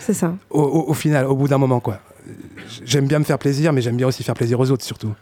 [0.00, 0.34] C'est ça.
[0.50, 1.98] au, au- au final, au bout d'un moment, quoi.
[2.84, 5.12] J'aime bien me faire plaisir, mais j'aime bien aussi faire plaisir aux autres, surtout.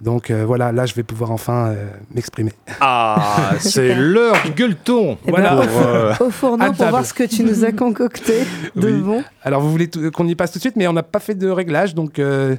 [0.00, 2.52] Donc euh, voilà, là je vais pouvoir enfin euh, m'exprimer.
[2.80, 5.18] Ah, c'est l'heure du gueuleton.
[5.26, 5.56] Eh Voilà.
[5.56, 8.44] ben, Pour, euh, Au fourneau pour voir ce que tu nous as concocté
[8.76, 9.00] de Oui.
[9.00, 9.24] bon.
[9.42, 11.34] Alors vous voulez tout- qu'on y passe tout de suite, mais on n'a pas fait
[11.34, 12.54] de réglage, donc euh,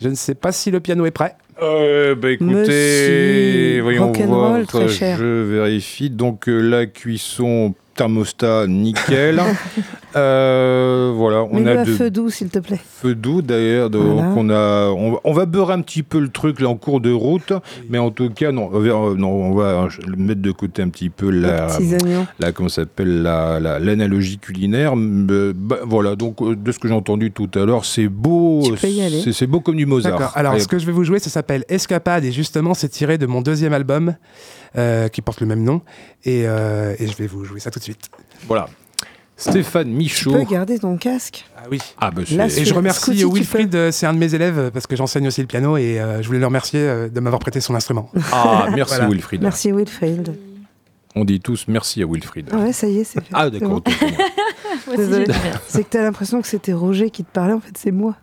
[0.00, 1.34] je ne sais pas si le piano est prêt.
[1.60, 5.16] Euh, bah écoutez, Monsieur, voyons voir, très cher.
[5.18, 6.10] je vérifie.
[6.10, 9.40] Donc euh, la cuisson thermostat nickel.
[10.16, 12.80] Euh, voilà, on a de feu doux, s'il te plaît.
[12.82, 13.90] feu doux d'ailleurs.
[13.92, 14.32] Voilà.
[14.34, 17.02] on a, on, va- on va beurrer un petit peu le truc là en cours
[17.02, 17.52] de route,
[17.90, 20.88] mais en tout cas non, on va- non, on va le mettre de côté un
[20.88, 21.68] petit peu la,
[22.38, 24.94] la comment s'appelle la la- l'analogie culinaire.
[24.96, 28.62] Euh, bah, voilà, donc euh, de ce que j'ai entendu tout à l'heure, c'est beau,
[28.64, 29.22] Tu peux y aller.
[29.32, 30.32] c'est beau comme du Mozart.
[30.34, 33.18] Alors Allez, ce que je vais vous jouer, ça s'appelle Escapade, et justement c'est tiré
[33.18, 34.14] de mon deuxième album
[34.76, 35.82] euh, qui porte le même nom,
[36.24, 38.08] et, euh, et je vais vous jouer ça tout de suite.
[38.46, 38.68] voilà.
[39.38, 40.32] Stéphane Tu Michaud.
[40.32, 41.44] peux garder ton casque?
[41.58, 41.78] Ah oui.
[42.00, 44.70] Ah bah Là, Et je remercie Scooty, tu Wilfried, euh, c'est un de mes élèves
[44.72, 47.60] parce que j'enseigne aussi le piano et euh, je voulais le remercier de m'avoir prêté
[47.60, 48.10] son instrument.
[48.32, 49.10] Ah, merci Voilà.
[49.10, 49.42] Wilfried.
[49.42, 50.34] Merci Wilfried.
[51.14, 52.48] On dit tous merci à Wilfried.
[52.50, 53.26] Ah ouais, ça y est, c'est fait.
[53.34, 53.82] Ah, C'est d'accord.
[55.68, 58.14] C'est que t'as l'impression que c'était Roger qui te parlait, en fait c'est moi.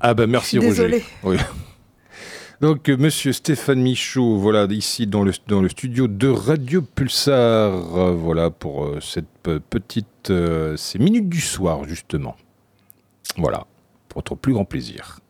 [0.00, 1.04] Ah bah merci suis Roger.
[1.22, 1.36] Oui.
[2.60, 5.32] Donc euh, monsieur Stéphane Michaud, voilà ici dans le,
[5.68, 7.70] studio de Radio Pulsar,
[8.14, 12.34] voilà pour euh, cette pe- petite euh, ces minutes du soir justement.
[13.36, 13.66] Voilà,
[14.08, 15.20] pour votre plus grand plaisir.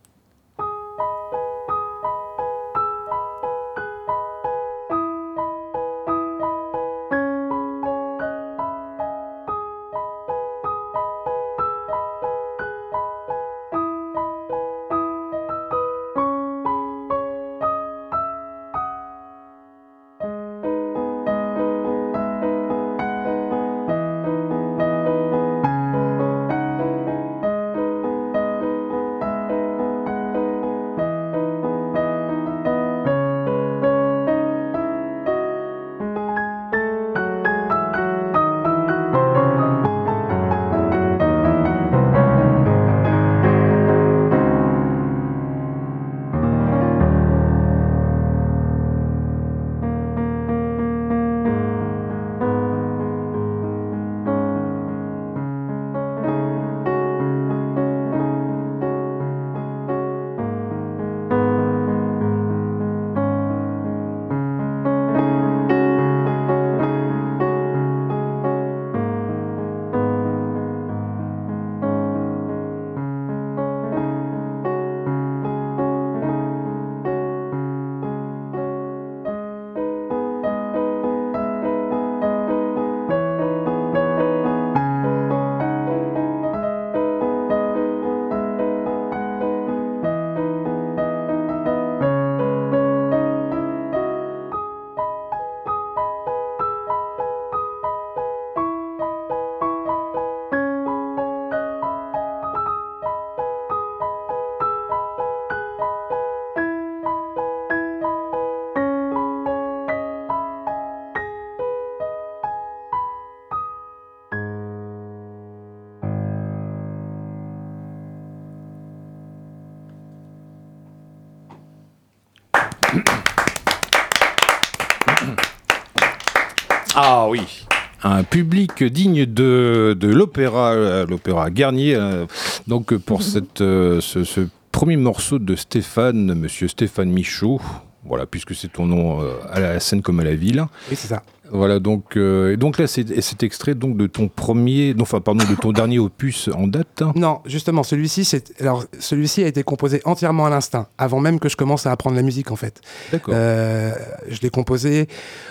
[128.36, 131.94] Public digne de, de l'opéra, euh, l'opéra Garnier.
[131.94, 132.26] euh,
[132.66, 137.62] donc pour cette, euh, ce, ce premier morceau de Stéphane, Monsieur Stéphane Michaud.
[138.04, 140.62] Voilà, puisque c'est ton nom euh, à la scène comme à la ville.
[140.90, 141.22] Oui, c'est ça.
[141.52, 145.02] Voilà, donc, euh, et donc là, c'est et c'est extrait donc de ton premier, non,
[145.02, 147.02] enfin, pardon, de ton dernier opus en date.
[147.02, 147.12] hein.
[147.14, 151.48] Non, justement, celui-ci, c'est alors celui-ci a été composé entièrement à l'instinct, avant même que
[151.48, 152.80] je commence à apprendre la musique, en fait.
[153.12, 153.34] D'accord.
[153.36, 153.92] Euh,
[154.28, 155.08] je l'ai composé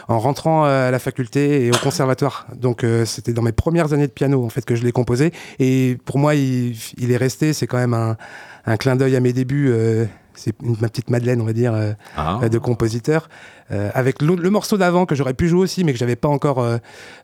[0.07, 2.47] en rentrant euh, à la faculté et au conservatoire.
[2.55, 5.31] Donc euh, c'était dans mes premières années de piano en fait que je l'ai composé.
[5.59, 7.53] Et pour moi, il, il est resté.
[7.53, 8.17] C'est quand même un,
[8.65, 9.73] un clin d'œil à mes débuts.
[10.35, 12.39] C'est ma petite Madeleine, on va dire, euh, Ah.
[12.43, 13.29] euh, de compositeur.
[13.71, 16.63] Euh, avec le morceau d'avant que j'aurais pu jouer aussi, mais que j'avais pas encore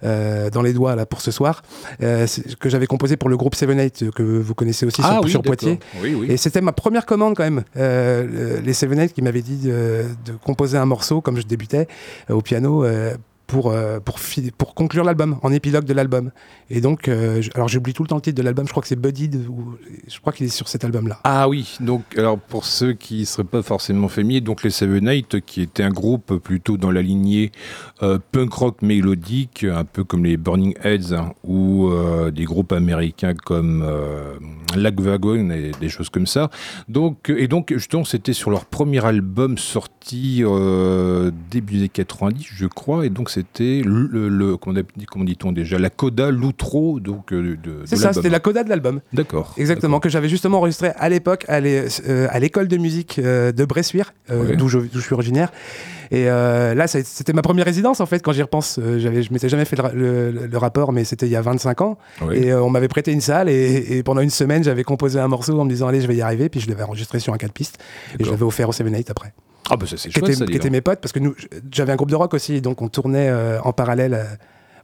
[0.03, 1.61] euh, dans les doigts là pour ce soir,
[1.99, 5.29] que j'avais composé pour le groupe Seven Eight que vous connaissez aussi Ah sur, oui,
[5.29, 5.55] sur d'accord.
[5.57, 5.79] Poitiers.
[6.01, 6.31] Oui, oui.
[6.31, 7.63] Et c'était ma première commande quand même.
[7.75, 10.05] Le- les Seven Eight qui m'avaient dit de,
[10.43, 11.87] composer un morceau comme je débutais
[12.29, 12.83] au piano.
[13.51, 14.17] Pour, euh, pour,
[14.57, 16.31] pour conclure l'album, en épilogue de l'album.
[16.69, 18.87] Et donc, euh, alors j'oublie tout le temps le titre de l'album, je crois que
[18.87, 19.75] c'est Buddy, ou
[20.07, 21.19] je crois qu'il est sur cet album-là.
[21.25, 25.05] Ah oui, donc alors pour ceux qui ne seraient pas forcément familiers, donc les Seven
[25.09, 27.51] Eight, qui était un groupe plutôt dans la lignée
[28.01, 31.91] euh, punk rock mélodique, un peu comme les Burning Heads hein, ou
[32.33, 33.85] des groupes américains comme
[34.77, 36.49] Lagwagon et des choses comme ça.
[36.87, 40.41] Donc et donc justement c'était sur leur premier album sorti
[41.49, 45.51] début des 90, je crois, et donc c'était le, le- comment, on dit- comment dit-on
[45.51, 47.81] déjà la coda l'outro donc euh, de.
[47.85, 48.13] C'est de ça, l'album.
[48.23, 49.01] c'était la coda de l'album.
[49.13, 49.53] D'accord.
[49.57, 54.13] Exactement, que j'avais justement enregistré à l'époque à euh, l'école de musique euh, de Bressuire,
[54.29, 54.55] Ouais.
[54.55, 55.51] d'où je, d'où je suis originaire.
[56.11, 58.77] Et euh, là, c'était ma première résidence en fait, quand j'y repense.
[58.79, 61.37] Euh, j'avais, je m'étais jamais fait le, ra- le- le rapport, mais c'était il y
[61.37, 61.97] a 25 ans.
[62.21, 62.37] Oui.
[62.37, 65.27] Et euh, on m'avait prêté une salle, et, et pendant une semaine, j'avais composé un
[65.29, 66.49] morceau en me disant, allez, je vais y arriver.
[66.49, 67.77] Puis je l'avais enregistré sur un 4 pistes,
[68.19, 69.33] et je l'avais offert au Seven Eight après.
[69.69, 71.33] Ah bah ça c'est chouette qui étaient mes potes, parce que nous,
[71.71, 74.25] j'avais un groupe de rock aussi, donc on tournait euh, en parallèle.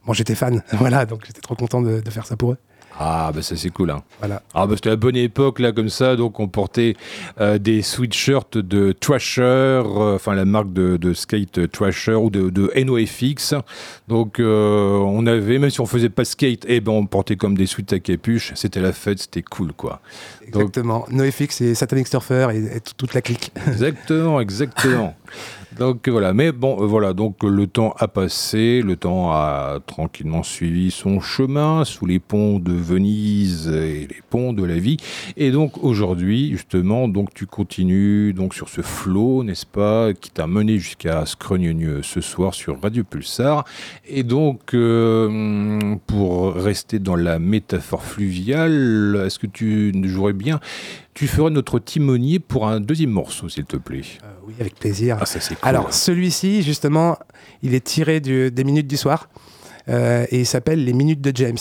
[0.06, 2.56] Bon, j'étais fan, voilà, donc j'étais trop content de, de faire ça pour eux.
[3.00, 4.02] Ah bah ça c'est cool hein.
[4.18, 4.42] Voilà.
[4.54, 6.96] Ah bah c'était la bonne époque là comme ça donc on portait
[7.40, 12.50] euh, des sweatshirts de Thrasher, euh, enfin la marque de, de skate Thrasher ou de,
[12.50, 13.54] de NoFX.
[14.08, 17.36] Donc euh, on avait même si on faisait pas de skate, eh ben on portait
[17.36, 18.52] comme des sweats à capuche.
[18.56, 20.00] C'était la fête, c'était cool quoi.
[20.52, 21.04] Donc- Exactement.
[21.10, 23.52] NoFX et Satanic Surfer et, et tout- toute la clique.
[23.68, 25.14] Exactement, exactement.
[25.78, 30.42] Donc voilà, mais bon, euh, voilà, donc le temps a passé, le temps a tranquillement
[30.42, 34.96] suivi son chemin sous les ponts de Venise et les ponts de la vie.
[35.36, 40.48] Et donc aujourd'hui, justement, donc tu continues donc sur ce flot, n'est-ce pas, qui t'a
[40.48, 43.64] mené jusqu'à Scrogneux ce soir sur Radio Pulsar.
[44.08, 50.58] Et donc, euh, pour rester dans la métaphore fluviale, est-ce que tu jouerais bien
[51.18, 54.02] tu ferais notre timonier pour un deuxième morceau, s'il te plaît?
[54.22, 55.18] Euh, oui, avec plaisir.
[55.20, 55.68] Ah, ça c'est cool.
[55.68, 57.18] Alors, celui-ci, justement,
[57.62, 59.28] il est tiré du- des minutes du soir
[59.88, 61.56] euh, et il s'appelle Les minutes de James.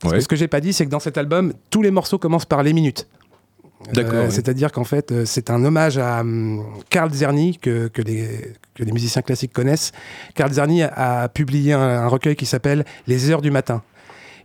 [0.00, 0.18] Parce Ouais.
[0.18, 2.46] que ce que j'ai pas dit, c'est que dans cet album, tous les morceaux commencent
[2.46, 3.06] par les minutes.
[3.94, 4.32] D'accord, Euh, oui.
[4.32, 8.92] C'est-à-dire qu'en fait, c'est un hommage à hum, Carl Czerny, que, que les, que les
[8.92, 9.92] musiciens classiques connaissent.
[10.34, 13.82] Carl Czerny a, a publié un, un recueil qui s'appelle Les heures du matin.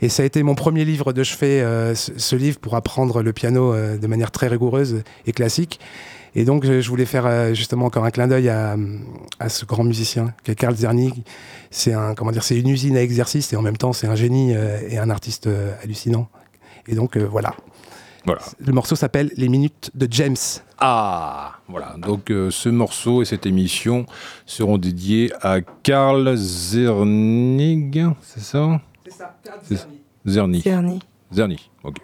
[0.01, 3.21] Et ça a été mon premier livre de chevet, euh, ce, ce livre pour apprendre
[3.21, 5.79] le piano euh, de manière très rigoureuse et classique.
[6.35, 8.75] Et donc, je voulais faire euh, justement encore un clin d'œil à,
[9.39, 11.23] à ce grand musicien, qui est Carl Czerny.
[11.71, 14.15] C'est un, comment dire, c'est une usine à exercice et en même temps, c'est un
[14.15, 14.53] génie
[14.89, 15.49] et un artiste
[15.81, 16.27] hallucinant.
[16.87, 17.53] Et donc, voilà.
[18.25, 18.41] Voilà.
[18.59, 20.35] Le morceau s'appelle Les minutes de James.
[20.79, 21.95] Ah, voilà.
[21.99, 24.05] Donc euh, ce morceau et cette émission
[24.45, 28.81] seront dédiés à Karl Zernig, c'est ça?
[29.15, 29.87] Ça, C'est-
[30.25, 30.61] Zerny.
[30.61, 30.99] Cerny.
[31.31, 31.95] Zerny, ok.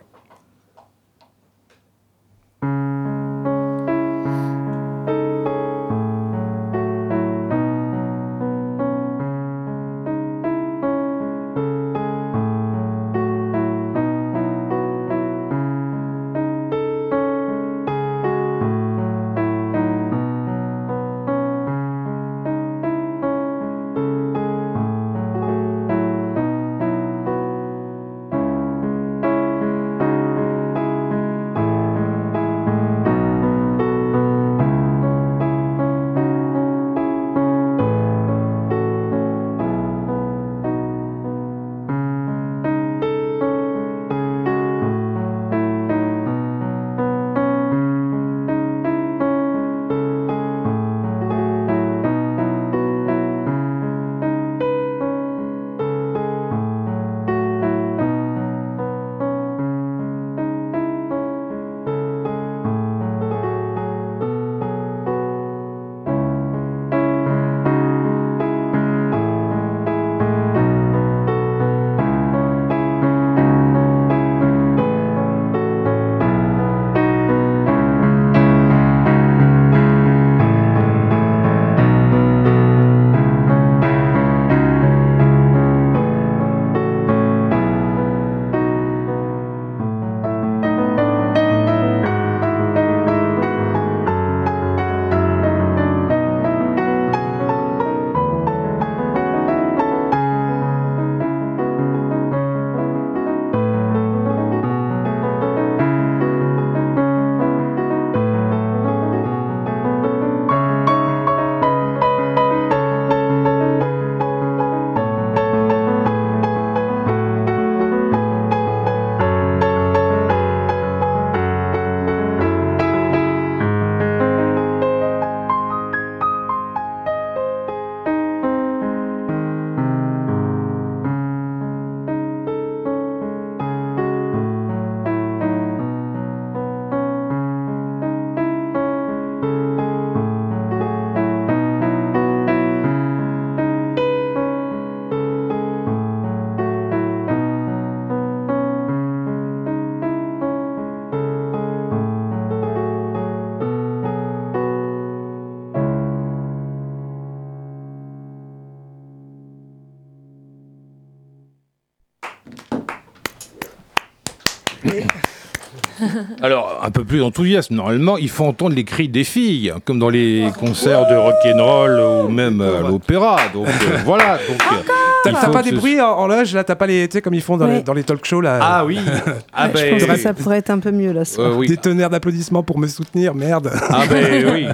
[166.41, 167.71] Alors, un peu plus enthousiaste.
[167.71, 172.29] Normalement, il faut entendre les cris des filles, comme dans les concerts de rock'n'roll ou
[172.29, 173.37] même à l'opéra.
[173.53, 174.35] Donc euh, voilà.
[174.35, 177.07] Euh, T'as pas des bruits en, en loge, là, t'as pas les.
[177.07, 177.83] Tu sais, comme ils font dans, les, Ouais.
[177.83, 178.59] dans les talk shows, là?
[178.61, 178.99] Ah oui.
[179.53, 180.19] Ah Ouais, je ben, pense que oui.
[180.19, 181.25] ça pourrait être un peu mieux là.
[181.25, 181.51] ce soir.
[181.51, 181.67] Euh, oui.
[181.67, 183.71] Des tonnerres d'applaudissements pour me soutenir, merde.
[183.89, 184.67] Ah ben oui.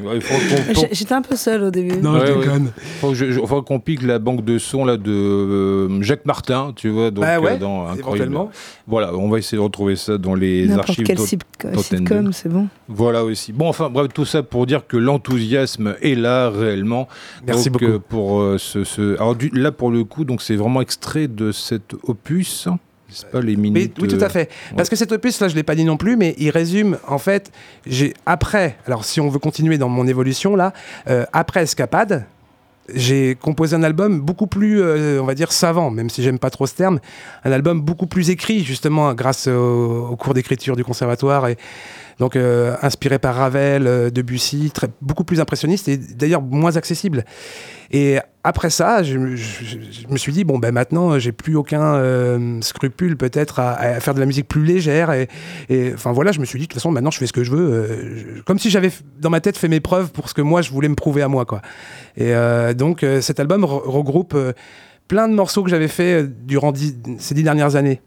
[0.91, 1.98] J'étais un peu seule au début.
[1.98, 2.39] Non, Ouais, je ouais.
[2.39, 2.72] déconne.
[3.02, 6.26] faut que je- je- faut qu'on pique la banque de son là de euh, Jacques
[6.26, 7.12] Martin, tu vois.
[7.12, 8.00] Donc, Bah ouais, euh, dans Incroyable.
[8.00, 8.52] éventuellement.
[8.88, 11.06] Voilà, on va essayer de retrouver ça dans les archives.
[11.06, 12.68] quel sitcom, c'est bon.
[12.88, 13.52] Voilà aussi.
[13.54, 17.08] Bon, enfin, bref, tout ça pour dire que l'enthousiasme est là réellement.
[17.45, 17.93] Merci Donc, beaucoup.
[17.93, 21.28] euh, pour euh, ce, ce- Alors du- là, pour le coup, donc c'est vraiment extrait
[21.28, 22.68] de cet opus,
[23.32, 24.50] pas les Oui, minutes oui, tout euh, à fait.
[24.76, 27.18] Parce que cet opus, là, je l'ai pas dit non plus, mais il résume, en
[27.18, 27.52] fait,
[27.86, 30.74] j'ai après, alors si on veut continuer dans mon évolution, là,
[31.10, 32.26] euh, après Escapade,
[32.94, 36.50] j'ai composé un album beaucoup plus, euh, on va dire, savant, même si j'aime pas
[36.50, 37.00] trop ce terme,
[37.44, 41.58] un album beaucoup plus écrit, justement, grâce au, au cours d'écriture du conservatoire et
[42.20, 47.26] donc euh, inspiré par Ravel, euh, Debussy, beaucoup plus impressionniste et d'ailleurs moins accessible.
[47.91, 53.18] Et après ça, je, me- suis dit bon ben maintenant j'ai plus aucun euh, scrupule
[53.18, 55.28] peut-être à, faire de la musique plus légère et,
[55.93, 57.51] enfin voilà je me suis dit de toute façon maintenant je fais ce que je
[57.51, 60.72] veux comme si j'avais dans ma tête fait mes preuves pour ce que moi je
[60.72, 61.61] voulais me prouver à moi quoi.
[62.18, 62.34] Et
[62.76, 64.36] donc cet album re- regroupe
[65.07, 66.74] plein de morceaux que j'avais fait durant
[67.20, 68.01] ces dix dernières années.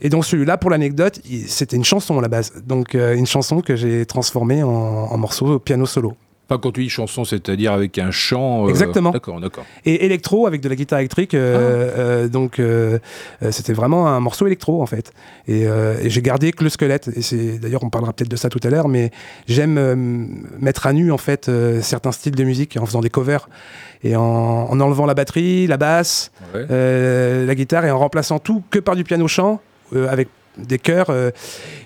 [0.00, 2.52] Et donc celui-là, pour l'anecdote, c'était une chanson à la base.
[2.66, 6.16] Donc euh, une chanson que j'ai transformée en, en morceau piano solo.
[6.52, 8.66] Enfin, quand tu dis chanson, c'est-à-dire avec un chant.
[8.66, 9.10] euh, Exactement.
[9.10, 9.64] D'accord, d'accord.
[9.86, 11.32] Et électro avec de la guitare électrique.
[11.34, 12.98] euh, donc euh,
[13.42, 15.12] euh, c'était vraiment un morceau électro en fait.
[15.48, 17.08] Et, et j'ai gardé que le squelette.
[17.16, 19.10] Et c'est d'ailleurs on parlera peut-être de ça tout à l'heure, mais
[19.48, 19.78] j'aime
[20.60, 21.50] mettre à nu en fait
[21.80, 23.48] certains styles de musique en faisant des covers
[24.04, 27.46] et en, en enlevant la batterie, la basse, Ouais.
[27.46, 29.60] la guitare et en remplaçant tout que par du piano chant
[30.08, 30.28] avec
[30.58, 31.30] des chœurs euh,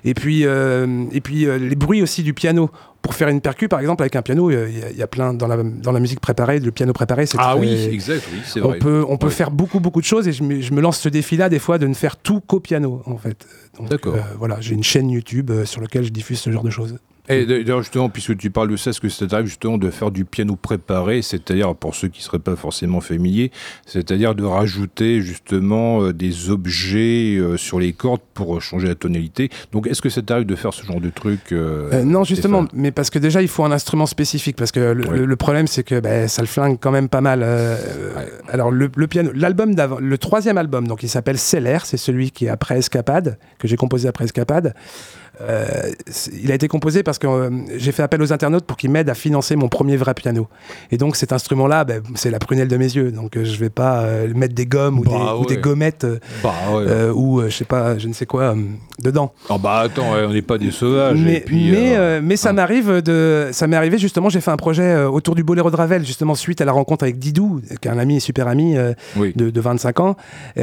[0.04, 3.68] et puis euh, et puis euh, les bruits aussi du piano pour faire une percu
[3.68, 5.92] par exemple avec un piano il y a- il y, a plein dans la dans
[5.92, 8.78] la musique préparée le piano préparé c'est Ah très- oui, exact, oui, c'est on vrai.
[8.78, 9.32] peut on peut Ouais.
[9.32, 11.60] faire beaucoup beaucoup de choses et je me, je me lance ce défi là des
[11.60, 13.46] fois de ne faire tout qu'au piano en fait
[13.88, 14.14] D'accord.
[14.16, 16.98] euh, voilà j'ai une chaîne YouTube euh, sur laquelle je diffuse ce genre de choses
[17.28, 20.10] Et d'ailleurs, justement, puisque tu parles de ça, est-ce que ça t'arrive justement de faire
[20.10, 23.50] du piano préparé, c'est-à-dire, pour ceux qui ne seraient pas forcément familiers,
[23.86, 28.94] c'est-à-dire de rajouter justement euh, des objets euh, sur les cordes pour euh, changer la
[28.94, 29.50] tonalité?
[29.72, 32.90] Donc, est-ce que ça t'arrive de faire ce genre de truc euh, non, justement, mais
[32.92, 34.56] parce que déjà, il faut un instrument spécifique.
[34.56, 35.18] Parce que le, Ouais.
[35.18, 37.42] le- le problème, c'est que ben, ça le flingue quand même pas mal.
[38.48, 42.30] Alors, le, le piano, l'album d'avant, le troisième album, donc il s'appelle Cellaire, c'est celui
[42.30, 44.74] qui est après Escapade, que j'ai composé après Escapade.
[45.42, 45.66] Euh,
[46.40, 49.10] il a été composé parce que euh, j'ai fait appel aux internautes pour qu'ils m'aident
[49.10, 50.48] à financer mon premier vrai piano.
[50.90, 53.12] Et donc cet instrument-là, ben, c'est la prunelle de mes yeux.
[53.12, 56.06] Donc euh, je vais pas euh, mettre des gommes ou, Bah des, ou des gommettes
[56.42, 57.10] Bah ouais.
[57.14, 58.54] ou je sais pas, je ne sais quoi
[59.02, 59.32] dedans.
[59.50, 61.18] Ah bah attends, on n'est pas des sauvages.
[61.22, 62.52] Mais, et puis, mais, mais ça hein.
[62.54, 64.30] m'arrive de, ça m'est arrivé justement.
[64.30, 67.18] J'ai fait un projet autour du boléro de Ravel, justement suite à la rencontre avec
[67.18, 68.76] Didou, qui est un ami, super ami
[69.16, 69.32] oui.
[69.36, 70.16] de, de 25 ans.
[70.56, 70.62] On-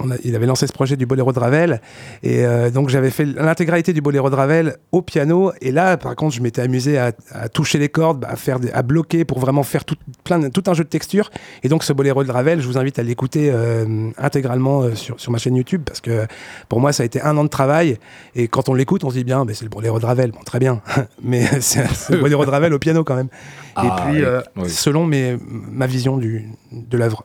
[0.00, 1.80] on a- il avait lancé ce projet du boléro de Ravel,
[2.22, 5.50] et donc j'avais fait l'intégralité du boléro de Ravel au piano.
[5.60, 8.70] Et là, par contre, je m'étais amusé à, à toucher les cordes, à faire, des-
[8.70, 11.30] à bloquer pour vraiment faire tout, plein, de- tout un jeu de textures.
[11.64, 15.18] Et donc ce boléro de Ravel, je vous invite à l'écouter euh, intégralement euh, sur,
[15.18, 16.26] sur ma chaîne YouTube, parce que
[16.68, 17.98] pour moi, ça a été un an de travail.
[18.34, 20.30] Et quand on l'écoute, on se dit bien, ben, c'est le boléro de Ravel.
[20.30, 20.80] Bon, très bien.
[21.22, 23.28] Mais c'est c'est le boléro de Ravel au piano quand même.
[23.74, 27.24] Ah, et puis, oui, euh, selon mes, ma vision du, de l'œuvre.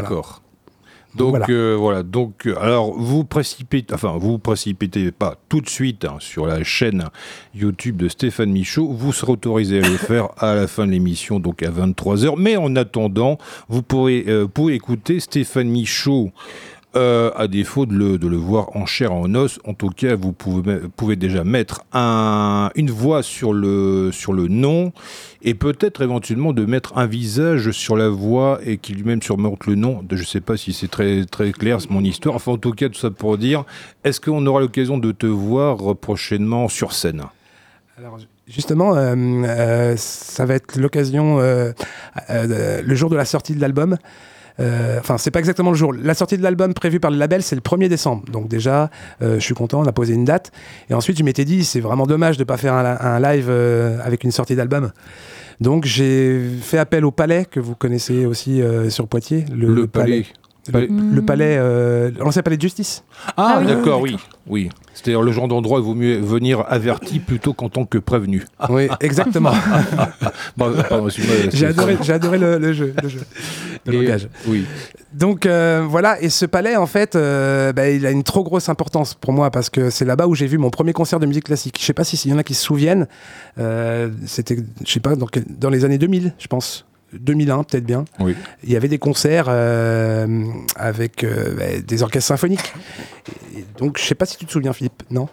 [0.00, 0.08] Voilà.
[1.16, 1.46] Donc Voilà.
[1.50, 2.02] euh, voilà.
[2.02, 6.62] Donc euh, alors vous précipitez, enfin vous précipitez pas tout de suite hein, sur la
[6.62, 7.04] chaîne
[7.54, 8.88] YouTube de Stéphane Michaud.
[8.92, 12.34] Vous serez autorisé à le faire à la fin de l'émission, donc à 23 h
[12.38, 13.38] Mais en attendant,
[13.68, 16.30] vous pourrez, euh, pouvez écouter Stéphane Michaud.
[16.96, 20.16] Euh, à défaut de le, de le voir en chair en os, en tout cas,
[20.16, 24.92] vous pouvez, pouvez déjà mettre un, une voix sur le, sur le nom
[25.42, 29.76] et peut-être éventuellement de mettre un visage sur la voix et qui lui-même surmonte le
[29.76, 30.04] nom.
[30.10, 32.34] Je ne sais pas si c'est très, très clair, c'est mon histoire.
[32.34, 33.64] Enfin, en tout cas, tout ça pour dire,
[34.02, 37.22] est-ce qu'on aura l'occasion de te voir prochainement sur scène?
[37.98, 38.18] Alors,
[38.48, 43.96] justement, euh, euh, ça va être l'occasion, le jour de la sortie de l'album.
[44.60, 45.92] Euh, Enfin, c'est pas exactement le jour.
[45.92, 48.24] La sortie de l'album prévue par le label, c'est le 1er décembre.
[48.30, 48.90] Donc déjà,
[49.22, 50.52] euh, je suis content, on a posé une date.
[50.88, 53.98] Et ensuite, je m'étais dit, c'est vraiment dommage de pas faire un, un live euh,
[54.04, 54.92] avec une sortie d'album.
[55.60, 59.44] Donc j'ai fait appel au Palais, que vous connaissez aussi euh, sur Poitiers.
[59.52, 60.26] Le, Palais.
[60.72, 63.04] Le Palais, euh, l'ancien Palais de Justice.
[63.36, 63.66] Ah, oui.
[63.66, 64.16] d'accord, oui.
[64.46, 64.68] oui.
[64.94, 68.44] C'est-à-dire le genre d'endroit, il vaut mieux venir averti plutôt qu'en tant que prévenu.
[68.68, 69.52] Oui, exactement.
[71.52, 72.94] J'ai adoré, j'ai adoré le, le jeu.
[73.02, 73.20] le jeu.
[73.86, 74.28] de Et- langage.
[74.46, 74.64] Oui.
[75.12, 78.68] Donc euh, voilà, et ce palais, en fait, euh, bah, il a une trop grosse
[78.68, 81.44] importance pour moi parce que c'est là-bas où j'ai vu mon premier concert de musique
[81.44, 81.76] classique.
[81.80, 83.08] Je sais pas s'il y en a qui se souviennent.
[83.58, 84.56] Euh, C'était,
[84.86, 86.86] je sais pas, dans les années 2000, je pense.
[87.12, 88.04] 2001, peut-être bien.
[88.18, 88.34] Oui.
[88.64, 90.44] Il y avait des concerts euh,
[90.76, 92.72] avec euh, bah, des orchestres symphoniques.
[93.56, 95.28] Et donc, je sais pas si tu te souviens, Philippe, non?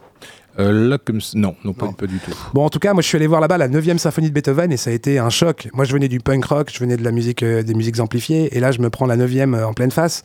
[0.60, 1.94] Euh, là, comme c- non, non, pas, Non.
[1.94, 2.32] pas du tout.
[2.54, 4.72] Bon, en tout cas, moi, je suis allé voir là-bas la 9e symphonie de Beethoven
[4.72, 5.68] et ça a été un choc.
[5.74, 8.56] Moi, je venais du punk rock, je venais de la musique, euh, des musiques amplifiées
[8.58, 10.24] et là, je me prends la 9e euh, en pleine face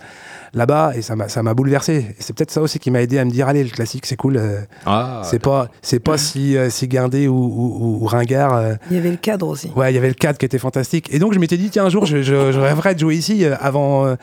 [0.55, 2.14] là-bas et ça m'a, ça m'a bouleversé.
[2.18, 4.37] C'est peut-être ça aussi qui m'a aidé à me dire allez, le classique, c'est cool.
[4.39, 8.55] euh, Ah, c'est pas, c'est pas si, euh, si guindé ou, ou- ou ringard.
[8.55, 8.74] euh.
[8.91, 9.70] Il y avait le cadre aussi.
[9.76, 11.12] Ouais, il y avait le cadre qui était fantastique.
[11.12, 13.45] Et donc, je m'étais dit tiens, un jour, je, je- je rêverais de jouer ici
[13.45, 14.16] euh, avant.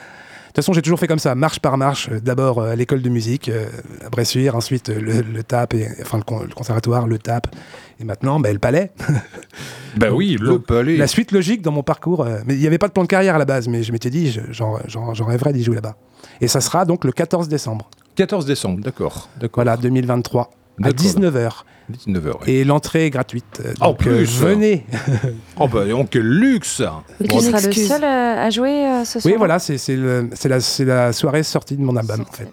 [0.49, 2.09] De toute façon, j'ai toujours fait comme ça, marche par marche.
[2.11, 3.65] Euh, D'abord euh, à l'école de musique, euh,
[4.05, 7.47] à Bressuire, ensuite le, le TAP, et, enfin le, con- le conservatoire, le TAP,
[7.99, 8.91] et maintenant ben, le palais.
[9.97, 10.97] Bah oui, le Donc, palais.
[10.97, 12.23] La suite logique dans mon parcours.
[12.45, 14.11] mais il n'y avait pas de plan de carrière à la base, mais je m'étais
[14.11, 15.95] dit, je- j'en rêverais d'y jouer là-bas.
[16.41, 19.29] Et ça sera donc le 14 décembre, 14 décembre, d'accord.
[19.55, 20.47] Voilà, 2023, à
[20.83, 20.95] D'accord.
[21.91, 22.07] 19h.
[22.07, 22.33] 19h.
[22.49, 23.61] Et l'entrée est gratuite.
[23.65, 24.37] euh, En Donc, euh, plus.
[24.39, 24.85] venez.
[25.59, 26.81] Oh bah donc quel luxe
[27.21, 29.77] Et tu Bon, seras le seul euh, à jouer euh, ce soir Oui, voilà, c'est
[30.47, 32.49] la, c'est la soirée sortie de mon album, en fait.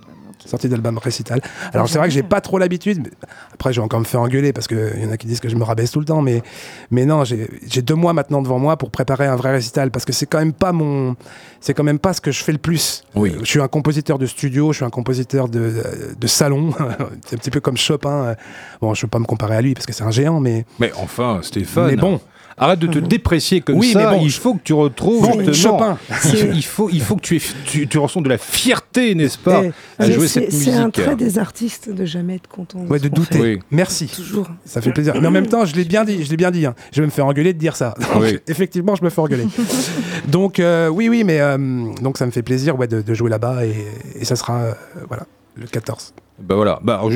[0.47, 1.41] Sortie d'album récital.
[1.75, 3.01] Alors, c'est vrai que j'ai pas trop l'habitude.
[3.03, 3.11] mais
[3.53, 5.49] Après, je vais encore me faire engueuler parce qu'il y en a qui disent que
[5.49, 6.23] je me rabaisse tout le temps.
[6.23, 6.43] Mais,
[6.91, 10.13] mais non, j'ai deux mois maintenant devant moi pour préparer un vrai récital parce que
[10.13, 11.17] c'est quand même pas mon.
[11.61, 13.03] C'est quand même pas ce que je fais le plus.
[13.15, 13.33] Oui.
[13.35, 15.83] Euh, Je suis un compositeur de studio, je suis un compositeur de,
[16.19, 16.71] de salon.
[17.27, 18.37] c'est un petit peu comme Chopin.
[18.81, 20.65] Bon, je peux pas me comparer à lui parce que c'est un géant, mais.
[20.79, 21.87] Mais enfin, Stéphane.
[21.89, 22.21] Mais bon.
[22.59, 23.99] Arrête de te déprécier comme Oui, ça.
[24.11, 25.53] mais bon, il faut que tu retrouves Bon.
[25.53, 25.99] Chopin.
[26.55, 29.63] Il, faut, il faut que tu, aies, tu, tu ressens de la fierté, n'est-ce pas,
[29.99, 30.95] à jouer c'est- cette C'est un musique.
[31.05, 32.79] trait des artistes de jamais être content.
[32.89, 33.41] Ouais, de douter.
[33.41, 33.59] Oui.
[33.71, 34.07] Merci.
[34.07, 34.49] Toujours.
[34.65, 35.15] Ça fait plaisir.
[35.21, 36.25] Mais en même temps, je l'ai bien dit.
[36.25, 36.65] Je l'ai bien dit.
[36.65, 36.75] hein.
[36.93, 37.95] Je vais me faire engueuler de dire ça.
[38.01, 38.39] Donc, Oui.
[38.49, 39.47] Effectivement, je me fais engueuler.
[40.29, 41.59] donc euh, oui, oui, mais euh,
[42.01, 43.87] donc ça me fait plaisir, ouais, de, de jouer là-bas et,
[44.19, 44.73] et ça sera euh,
[45.09, 45.25] voilà
[45.57, 46.15] le 14.
[46.39, 46.79] Bah voilà.
[46.83, 47.11] Bah alors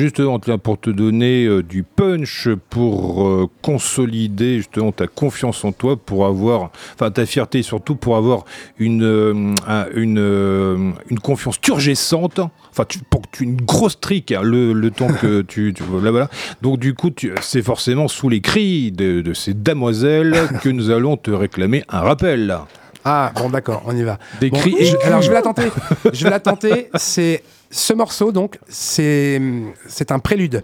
[0.63, 6.25] pour te donner euh, du punch, pour euh, consolider justement ta confiance en toi, pour
[6.25, 8.45] avoir, enfin ta fierté surtout, pour avoir
[8.79, 12.39] une euh, un- une une confiance turgescente.
[12.71, 15.83] Enfin, pour que tu aies une grosse trique hein, le, le temps que tu, tu
[16.01, 16.29] là voilà.
[16.61, 17.11] Donc du coup,
[17.41, 21.99] c'est forcément sous les cris de, de ces damoiselles que nous allons te réclamer un
[21.99, 22.57] rappel.
[23.03, 24.19] Ah bon, d'accord, on y va.
[24.39, 24.75] Des Bon, cris.
[24.85, 25.71] je- alors je vais la tenter.
[26.13, 26.89] je vais la tenter.
[26.95, 29.41] C'est ce morceau donc c'est
[29.87, 30.63] c'est un prélude.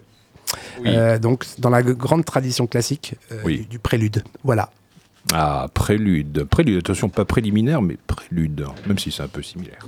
[0.80, 0.86] Oui.
[0.88, 3.60] Euh, donc dans la grande tradition classique euh, Oui.
[3.62, 4.24] du, du prélude.
[4.44, 4.70] Voilà.
[5.34, 6.44] Ah, prélude.
[6.46, 9.86] Prélude, attention, pas préliminaire, mais prélude, même si c'est un peu similaire.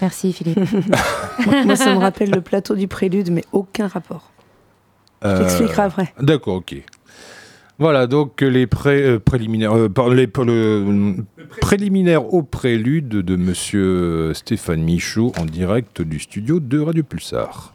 [0.00, 0.58] Merci Philippe.
[1.46, 4.30] Moi, moi, ça me rappelle le plateau du prélude, mais aucun rapport.
[5.22, 6.14] Je Euh, t'expliquerai après.
[6.20, 6.76] D'accord, ok.
[7.78, 11.16] Voilà, donc les pré- euh, préliminaires, euh, les, le-
[11.60, 17.73] préliminaires au prélude de monsieur Stéphane Michaud en direct du studio de Radio Pulsar.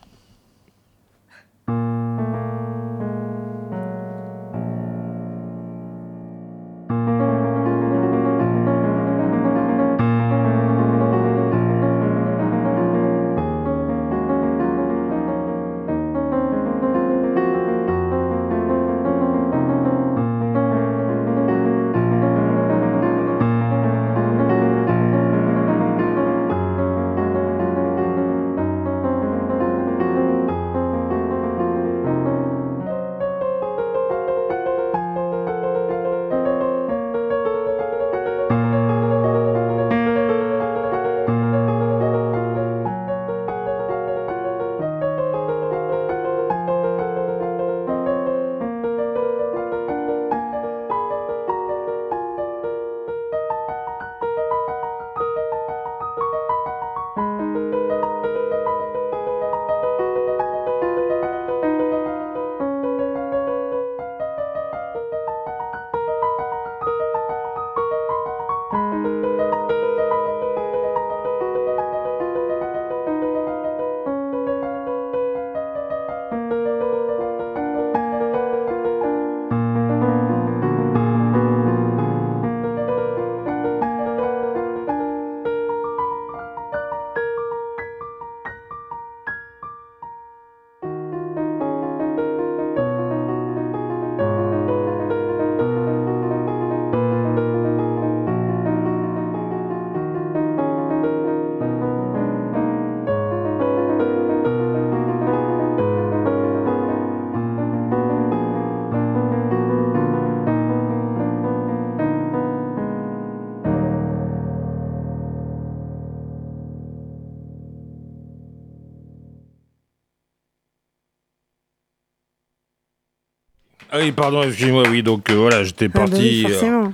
[124.10, 126.46] Oui, pardon, excusez-moi, oui, donc euh, voilà, j'étais Ah bah oui, parti.
[126.46, 126.94] euh, forcément.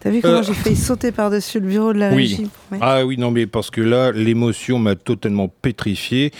[0.00, 2.46] T'as vu comment Euh, j'ai failli sauter par-dessus le bureau de la régie
[2.80, 6.30] Ah oui, non, mais parce que là, l'émotion m'a totalement pétrifié.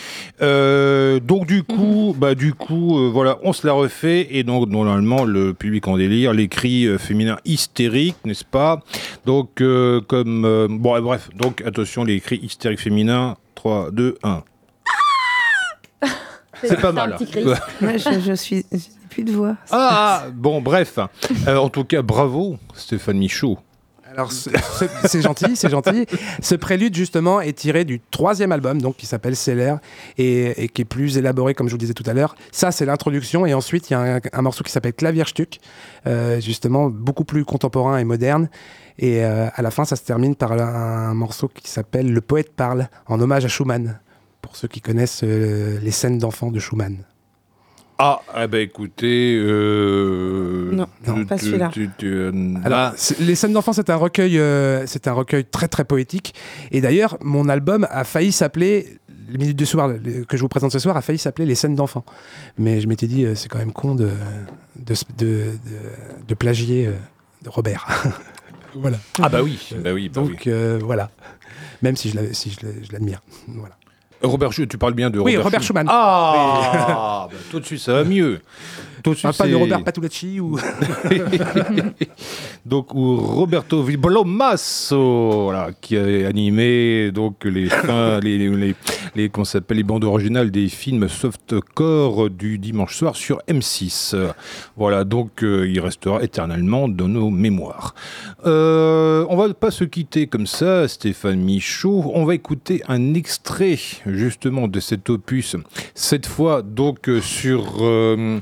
[0.41, 4.69] Euh, donc du coup, bah du coup, euh, voilà, on se la refait et donc
[4.69, 8.79] normalement le public en délire, les cris euh, féminins hystériques, n'est-ce pas?
[9.25, 13.35] Donc euh, comme euh, bon, euh, bref, donc attention, les cris hystériques féminins.
[13.55, 14.41] 3, 2, 1.
[16.63, 17.17] C'est pas mal.
[17.81, 18.65] Ouais, je, je suis.
[18.71, 18.79] J'ai
[19.09, 19.55] plus de voix.
[19.71, 20.99] Ah, bon, bref.
[21.47, 23.57] Euh, en tout cas, bravo, Stéphane Michaud.
[24.11, 26.05] Alors c'est- gentil, c'est gentil.
[26.41, 29.75] Ce prélude justement est tiré du troisième album, donc qui s'appelle Celler
[30.17, 32.35] et, et qui est plus élaboré, comme je vous le disais tout à l'heure.
[32.51, 35.59] Ça, c'est l'introduction, et ensuite il y a un, un morceau qui s'appelle Klavierstück,
[36.07, 38.49] euh, justement beaucoup plus contemporain et moderne.
[38.97, 42.19] Et euh, à la fin, ça se termine par un, un morceau qui s'appelle Le
[42.21, 43.99] poète parle, en hommage à Schumann,
[44.41, 46.97] pour ceux qui connaissent euh, les scènes d'enfants de Schumann.
[48.01, 51.69] Ah, eh ben écoutez, euh, Non, non, tu- pas celui-là.
[51.73, 52.31] tu- tu- euh,
[52.63, 56.33] Alors, ah, les scènes d'enfants, c'est un recueil, euh, c'est un recueil très très poétique.
[56.71, 59.91] Et d'ailleurs, mon album a failli s'appeler les minutes du soir
[60.27, 62.05] que je vous présente ce soir a failli s'appeler les scènes d'enfants.
[62.57, 64.09] Mais je m'étais dit, euh, c'est quand même con de
[64.77, 66.93] de, de, de- de plagier euh,
[67.43, 67.85] de Robert.
[68.75, 68.97] voilà.
[69.21, 70.29] ah bah oui, bah oui, bah oui.
[70.29, 71.11] Donc euh, voilà.
[71.81, 73.21] Même si je l'avais- si je l'ai- je l'admire.
[73.49, 73.75] Voilà.
[74.21, 75.87] Robert Schumann, tu parles bien de Oui, Robert, Robert Schumann.
[75.89, 78.39] Ah, bah, tout de suite, ça va mieux.
[79.15, 80.57] Suite, pas de Robert Patulacci ou.
[82.65, 88.75] donc ou Roberto Vibolomasso, voilà, qui a animé donc les fins, les, les, les,
[89.15, 94.15] les- qu'on s'appelle les bandes originales des films softcore du dimanche soir sur M6.
[94.77, 97.95] Voilà, donc euh, il restera éternellement dans nos mémoires.
[98.45, 102.11] Euh, on va pas se quitter comme ça, Stéphane Michaud.
[102.13, 105.55] On va écouter un extrait justement de cet opus.
[105.95, 107.77] Cette fois donc euh, sur.
[107.81, 108.39] euh,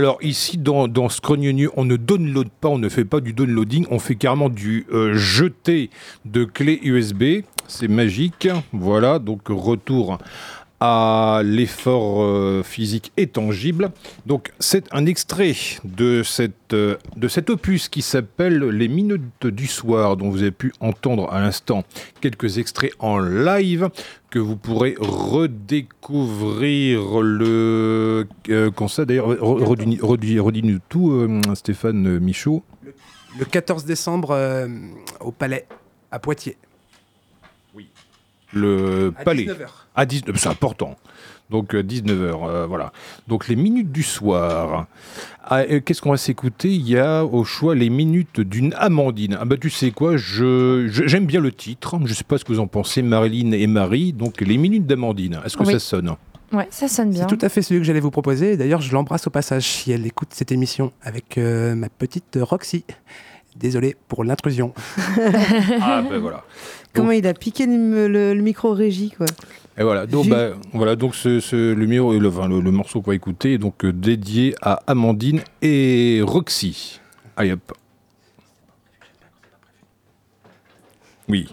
[0.00, 3.86] alors ici dans, dans Scrognonu, on ne download pas, on ne fait pas du downloading,
[3.90, 5.90] on fait carrément du euh, jeté
[6.24, 7.44] de clés USB.
[7.68, 8.48] C'est magique.
[8.72, 10.16] Voilà, donc retour
[10.82, 13.90] à l'effort euh, physique et tangible.
[14.24, 15.52] Donc c'est un extrait
[15.84, 20.50] de, cette, euh, de cet opus qui s'appelle Les Minutes du Soir, dont vous avez
[20.52, 21.84] pu entendre à l'instant
[22.22, 23.90] quelques extraits en live
[24.30, 28.26] que vous pourrez redécouvrir le...
[28.48, 32.62] Euh, ça d'ailleurs, re- redis- redis- redis-nous tout euh, Stéphane Michaud.
[33.38, 34.66] Le 14 décembre
[35.20, 35.66] au Palais
[36.10, 36.56] à Poitiers.
[38.52, 39.44] Le À palais.
[39.44, 39.66] 19h.
[39.94, 40.96] À 19 c'est important.
[41.50, 42.92] Donc 19h, voilà.
[43.26, 44.86] Donc les minutes du soir.
[45.44, 46.68] Ah, euh, Qu'est-ce qu'on va s'écouter?
[46.68, 49.36] Il y a au choix les minutes d'une Amandine.
[49.40, 51.98] Ah bah tu sais quoi, je je- j'aime bien le titre.
[52.04, 54.12] Je sais pas ce que vous en pensez, Marilyn et Marie.
[54.12, 55.40] Donc les minutes d'Amandine.
[55.44, 55.72] Est-ce que Oui.
[55.72, 56.14] ça sonne?
[56.52, 57.26] Ouais, ça sonne bien.
[57.28, 58.56] C'est tout à fait celui que j'allais vous proposer.
[58.56, 62.84] D'ailleurs, je l'embrasse au passage si elle écoute cette émission avec euh, ma petite Roxy.
[63.56, 64.72] Désolé pour l'intrusion.
[65.80, 66.44] Ah ben voilà.
[66.92, 69.26] Comment il a piqué le, le- le micro régie, quoi.
[69.78, 72.70] Et voilà, donc, J'ai- bah, voilà, donc ce, ce- le, miro- le, enfin, le- le
[72.70, 77.00] morceau qu'on va écouter est donc euh, dédié à Amandine et Roxy.
[77.36, 77.72] Allez hop.
[81.28, 81.48] Oui.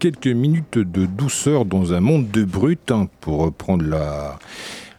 [0.00, 3.84] Quelques minutes de douceur dans un monde de brut, hein, pour reprendre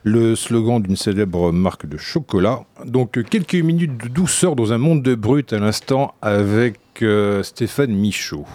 [0.03, 2.64] le slogan d'une célèbre marque de chocolat.
[2.86, 7.44] Donc euh, quelques minutes de douceur dans un monde de brut à l'instant avec euh,
[7.44, 8.45] Stéphane Michaud.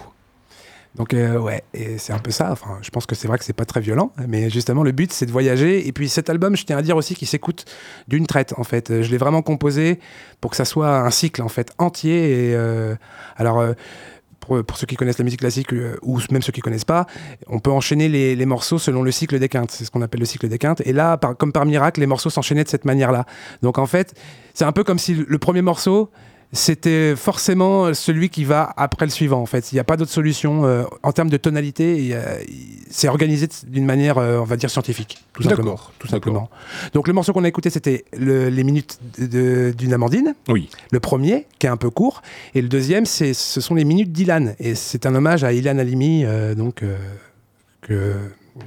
[0.95, 1.63] Donc euh, ouais,
[1.97, 2.51] c'est un peu ça.
[2.51, 5.13] Enfin, je pense que c'est vrai que c'est pas très violent, mais justement le but
[5.13, 5.87] c'est de voyager.
[5.87, 7.65] Et puis cet album, je tiens à dire aussi qu'il s'écoute
[8.07, 8.53] d'une traite.
[8.57, 9.99] En fait, Euh, je l'ai vraiment composé
[10.41, 12.49] pour que ça soit un cycle en fait entier.
[12.49, 12.95] Et euh,
[13.35, 13.63] alors.
[14.47, 17.05] Pour, ceux qui connaissent la musique classique euh, ou même ceux qui connaissent pas,
[17.47, 19.71] on peut enchaîner les, morceaux selon le cycle des quintes.
[19.71, 20.81] C'est ce qu'on appelle le cycle des quintes.
[20.85, 23.25] Et là, comme par miracle, les morceaux s'enchaînaient de cette manière-là.
[23.61, 24.13] Donc en fait,
[24.53, 26.09] c'est un peu comme si le premier morceau,
[26.53, 29.41] c'était forcément celui qui va après le suivant.
[29.41, 31.97] En fait, il n'y a pas d'autre solution euh, en termes de tonalité.
[31.97, 32.17] il-
[32.89, 35.71] C'est organisé d'une manière, euh, on va dire scientifique, tout simplement.
[35.71, 36.49] D'accord, Tout simplement.
[36.93, 40.35] Donc le morceau qu'on a écouté, c'était le- les minutes d'une Amandine.
[40.47, 40.69] Oui.
[40.91, 42.21] Le premier, qui est un peu court,
[42.55, 44.53] et le deuxième, c'est, ce sont les minutes d'Ilan.
[44.59, 46.95] Et c'est un hommage à Ilan Halimi, euh, donc euh,
[47.81, 48.13] que,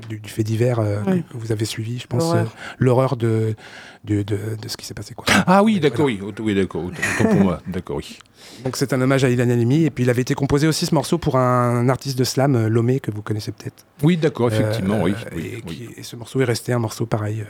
[0.08, 1.22] du, du fait divers euh, Oui.
[1.30, 2.46] que vous avez suivi, je pense, L'horreur.
[2.46, 3.54] euh, l'horreur de,
[4.04, 5.14] de, de, de ce qui s'est passé.
[5.14, 5.26] Quoi.
[5.46, 6.18] Ah oui, d'accord, voilà.
[6.24, 8.18] oui, oui, d'accord, autant pour moi, d'accord, oui.
[8.64, 10.94] Donc c'est un hommage à Ilan Halimi, et puis il avait été composé aussi ce
[10.94, 13.84] morceau pour un artiste de slam, euh, Lomé, que vous connaissez peut-être.
[14.02, 15.14] Oui, d'accord, effectivement, Euh, oui.
[15.32, 15.94] et, oui, qui- oui.
[15.96, 17.44] et ce morceau est resté un morceau pareil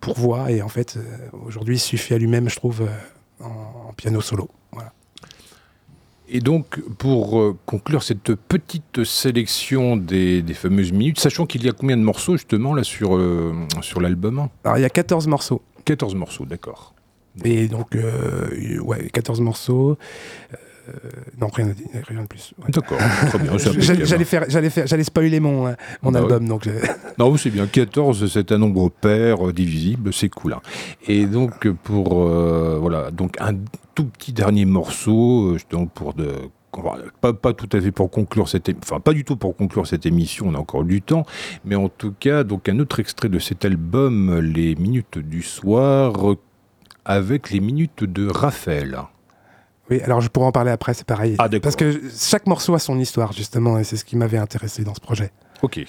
[0.00, 1.00] pour voix, et en fait, euh,
[1.46, 4.48] aujourd'hui, il suffit à lui-même, je trouve, euh, en, en piano solo.
[6.34, 11.68] Et donc, pour euh, conclure cette petite sélection des, des fameuses minutes, sachant qu'il y
[11.68, 13.52] a combien de morceaux justement là sur, euh,
[13.82, 15.60] sur l'album Alors il y a 14 morceaux.
[15.84, 16.94] 14 morceaux, d'accord.
[17.44, 19.98] Et donc, euh, ouais, 14 morceaux.
[20.88, 20.92] Euh,
[21.40, 22.54] non, rien, de plus.
[22.58, 22.70] Ouais.
[22.70, 22.98] D'accord,
[23.28, 23.56] très bien.
[24.04, 25.72] J'allais faire, j'allais faire, j'allais spoiler mon, euh,
[26.02, 26.68] mon Bah album, donc.
[27.18, 27.66] Non, c'est bien.
[27.66, 30.54] 14, c'est un nombre pair euh, divisible, c'est cool.
[30.54, 30.60] hein.
[31.06, 32.24] Et donc, pour.
[32.26, 33.54] euh, voilà, donc un
[33.94, 36.28] tout petit dernier morceau, justement, pour de.
[37.20, 40.06] Pas, pas tout à fait pour conclure cette enfin pas du tout pour conclure cette
[40.06, 41.26] émission, on a encore du temps,
[41.66, 46.14] mais en tout cas donc un autre extrait de cet album, les minutes du soir,
[47.04, 49.00] avec les minutes de Raphaël.
[49.90, 51.36] Oui, alors je pourrais en parler après, c'est pareil.
[51.38, 51.62] Ah, d'accord.
[51.62, 54.94] Parce que chaque morceau a son histoire, justement, et c'est ce qui m'avait intéressé dans
[54.94, 55.32] ce projet.
[55.62, 55.84] Ok.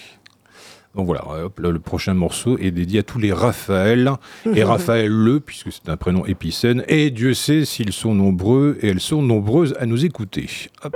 [0.95, 4.11] Donc voilà, hop, là, le prochain morceau est dédié à tous les Raphaël,
[4.53, 8.89] et Raphaël Le, puisque c'est un prénom épicène, et Dieu sait s'ils sont nombreux, et
[8.89, 10.47] elles sont nombreuses à nous écouter.
[10.83, 10.95] Hop.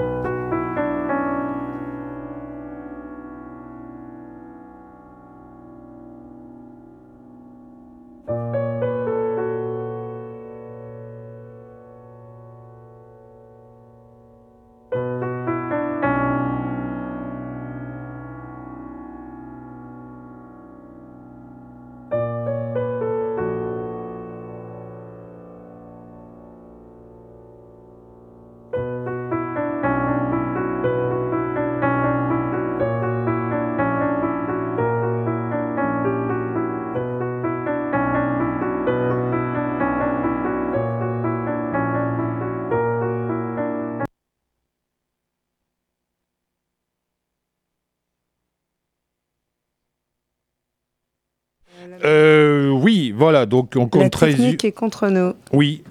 [53.38, 55.34] Voilà, donc on La compte 13 technique est contre nous.
[55.54, 55.84] Oui.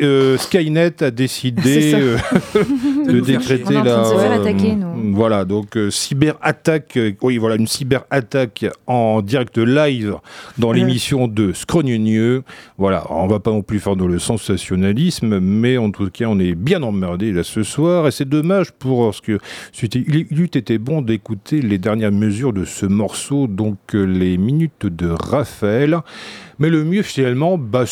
[0.00, 2.16] Euh, Skynet a décidé euh,
[3.08, 3.76] de décréter.
[3.76, 5.14] On la attaquer, nous.
[5.14, 10.16] voilà donc euh, cyberattaque euh, oui voilà une cyberattaque en direct live
[10.58, 12.44] dans l'émission de Scrogneux
[12.78, 16.38] voilà on va pas non plus faire dans le sensationnalisme mais en tout cas on
[16.38, 19.38] est bien emmerdé là ce soir et c'est dommage pour parce que
[19.82, 24.36] il, il eût été bon d'écouter les dernières mesures de ce morceau donc euh, les
[24.38, 25.98] minutes de Raphaël
[26.60, 27.84] mais le mieux finalement, bah,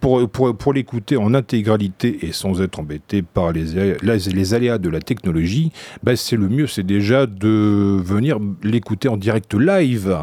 [0.00, 3.64] pour, pour, pour l'écouter en intégralité et sans être embêté par les,
[4.02, 5.72] les, les aléas de la technologie,
[6.04, 10.16] bah, c'est le mieux, c'est déjà de venir l'écouter en direct live.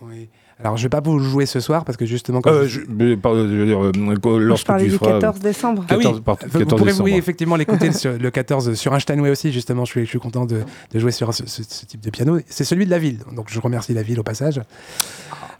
[0.00, 0.28] Oui.
[0.64, 2.40] Alors je vais pas vous le jouer ce soir, parce que justement.
[2.40, 4.96] comme Euh, je- je, mais, par- je veux dire, euh, Je lorsque parlais tu du
[4.96, 5.84] feras- 14 décembre.
[5.88, 7.04] Ah oui, 14 par- Vous- 14 vous pourrez décembre.
[7.10, 7.90] oui, effectivement l'écouter
[8.20, 10.60] le 14 sur Einsteinway aussi justement je suis, je suis content de,
[10.92, 13.46] de jouer sur ce, ce- ce type de piano c'est celui de la ville donc
[13.50, 14.60] je remercie la ville au passage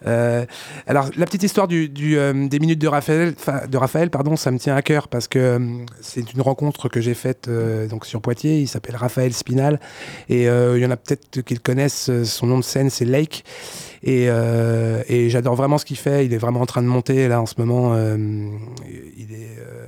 [0.06, 3.34] alors la petite histoire euh, des minutes de Raphaël
[3.68, 5.58] de Raphaël pardon ça me tient à cœur parce que euh,
[6.00, 9.80] c'est une rencontre que j'ai faite euh, donc sur Poitiers il s'appelle Raphaël Spinal
[10.28, 12.90] et euh, il y en a peut-être qui le connaissent euh, son nom de scène
[12.90, 13.44] c'est Lake
[14.02, 16.26] et, euh, j'adore vraiment ce qu'il fait.
[16.26, 17.94] Il est vraiment en train de monter là en ce moment.
[17.94, 19.81] euh, euh,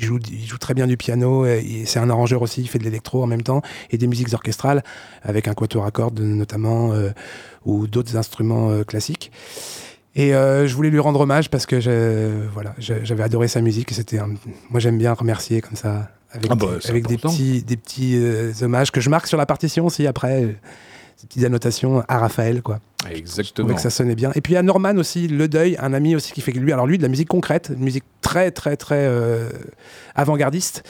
[0.00, 1.44] il, joue, il joue très bien du piano.
[1.46, 2.62] et C'est un arrangeur aussi.
[2.62, 4.82] Il fait de l'électro en même temps et des musiques orchestrales
[5.22, 7.10] avec un quatuor à cordes notamment euh,
[7.64, 9.30] ou d'autres instruments euh, classiques.
[10.16, 13.90] Et euh, je voulais lui rendre hommage parce que je- voilà, j'avais adoré sa musique.
[13.92, 14.30] C'était un-
[14.70, 17.30] moi j'aime bien remercier comme ça avec, Ah bah, des, c'est avec des important.
[17.36, 18.18] petits, des petits
[18.62, 20.56] hommages que je marque sur la partition aussi après.
[21.20, 22.80] Des petites annotations à Raphaël quoi.
[23.10, 23.74] Exactement.
[23.74, 24.30] que ça sonnait bien.
[24.34, 26.98] Et puis à Norman aussi, Le Deuil, un ami aussi qui fait lui, alors lui
[26.98, 29.48] de la musique concrète, une musique très très très euh,
[30.14, 30.82] avant-gardiste.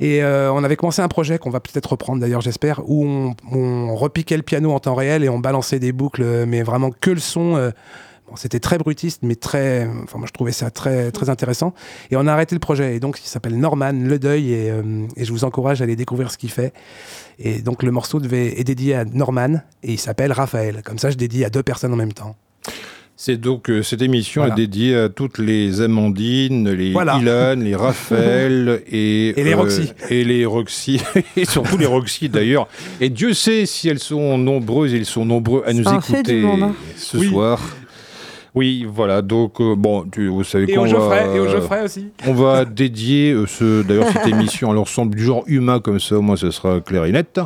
[0.00, 3.34] Et euh, on avait commencé un projet qu'on va peut-être reprendre d'ailleurs, j'espère, où on,
[3.52, 7.10] on repiquait le piano en temps réel et on balançait des boucles, mais vraiment que
[7.10, 7.56] le son.
[7.56, 7.70] euh,
[8.26, 9.86] Bon, c'était très brutiste, mais très.
[10.02, 11.74] Enfin, moi, je trouvais ça très, très intéressant.
[12.10, 12.96] Et on a arrêté le projet.
[12.96, 14.50] Et donc, il s'appelle Norman, Le Deuil.
[14.50, 16.72] Et, euh, et je vous encourage à aller découvrir ce qu'il fait.
[17.38, 19.60] Et donc, le morceau devait, est dédié à Norman.
[19.82, 20.82] Et il s'appelle Raphaël.
[20.84, 22.36] Comme ça, je dédie à deux personnes en même temps.
[23.16, 24.54] C'est donc euh, cette émission Voilà.
[24.54, 27.16] est dédiée à toutes les Amandines, les Voilà.
[27.18, 29.92] Ilan, les Raphaël et, euh, Et les Roxy.
[30.10, 31.00] et les Roxy
[31.36, 32.66] et surtout les Roxy d'ailleurs.
[33.00, 36.74] Et Dieu sait si elles sont nombreuses, et ils sont nombreux à nous écouter hein.
[36.96, 37.28] ce Oui.
[37.28, 37.60] soir.
[38.54, 39.20] Oui, voilà.
[39.20, 42.08] Donc euh, bon, tu, vous savez qu'on va, et au Geoffrey aussi.
[42.26, 46.16] on va dédier euh, ce, d'ailleurs cette émission à l'ensemble du genre humain, comme ça
[46.16, 47.40] au moins ce sera clair et net.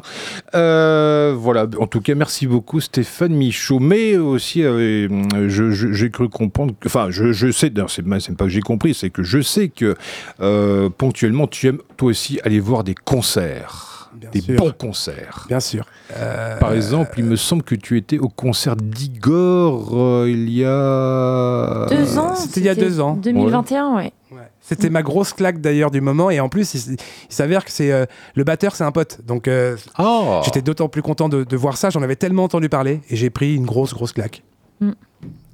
[0.54, 3.78] Euh, voilà, en tout cas, merci beaucoup Stéphane Michaud.
[3.80, 5.08] Mais aussi, euh,
[5.48, 8.50] je- je- j'ai cru comprendre, que- enfin, je, je sais, d'ailleurs, c'est même pas que
[8.50, 9.94] j'ai compris, c'est que je sais que
[10.40, 13.97] euh, ponctuellement, tu aimes toi aussi aller voir des concerts.
[14.14, 14.56] Bien des sûr.
[14.56, 15.44] bons concerts.
[15.48, 15.84] Bien sûr.
[16.16, 20.64] Euh, Par exemple, il me semble que tu étais au concert d'Igor euh, il y
[20.64, 21.86] a...
[21.88, 23.14] Deux ans c'était il y a deux ans.
[23.14, 24.12] 2021, ouais.
[24.32, 24.38] ouais.
[24.60, 26.30] C'était ma grosse claque d'ailleurs du moment.
[26.30, 26.96] Et en plus, il,
[27.28, 29.20] s'avère que c'est euh, le batteur, c'est un pote.
[29.26, 31.90] Donc euh, Ah j'étais d'autant plus content de, de voir ça.
[31.90, 33.00] J'en avais tellement entendu parler.
[33.08, 34.42] Et j'ai pris une grosse, grosse claque.
[34.80, 34.90] Mm.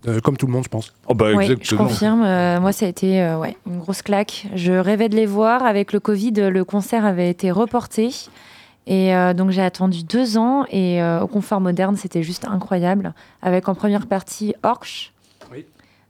[0.07, 0.93] Euh, comme tout le monde, je pense.
[1.09, 2.23] Oh, bah, Oui, je confirme.
[2.23, 4.47] euh, moi, ça a été euh, ouais, une grosse claque.
[4.55, 5.63] Je rêvais de les voir.
[5.65, 8.11] Avec le Covid, le concert avait été reporté.
[8.87, 10.67] Et euh, donc, j'ai attendu deux ans.
[10.71, 13.15] Et euh, au Confort Moderne, c'était juste incroyable.
[13.41, 15.13] Avec en première partie Orch.
[15.53, 15.65] Oui.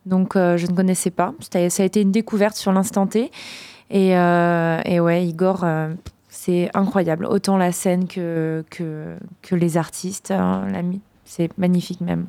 [0.07, 1.33] Donc, euh, je ne connaissais pas.
[1.41, 3.31] C'était- Ça a été une découverte sur l'instant T.
[3.91, 5.95] Et, euh, et ouais, Igor, euh,
[6.29, 7.27] c'est incroyable.
[7.27, 10.33] Autant la scène que, que, que les artistes.
[10.33, 10.63] hein,
[11.25, 12.27] c'est magnifique même.